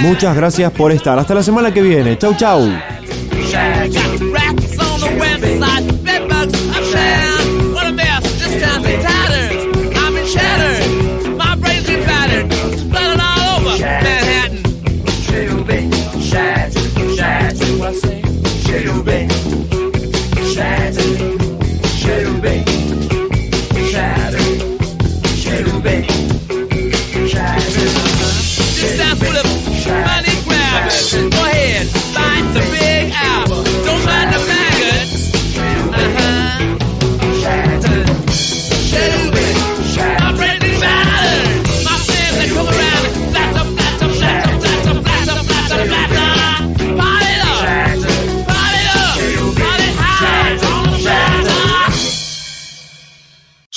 Muchas 0.00 0.36
gracias 0.36 0.72
por 0.72 0.92
estar. 0.92 1.18
Hasta 1.18 1.34
la 1.34 1.42
semana 1.42 1.72
que 1.72 1.82
viene. 1.82 2.16
Chau, 2.18 2.34
chau. 2.36 2.70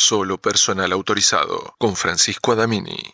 Solo 0.10 0.40
personal 0.40 0.92
autorizado 0.92 1.76
con 1.78 1.96
Francisco 1.96 2.52
Adamini. 2.52 3.14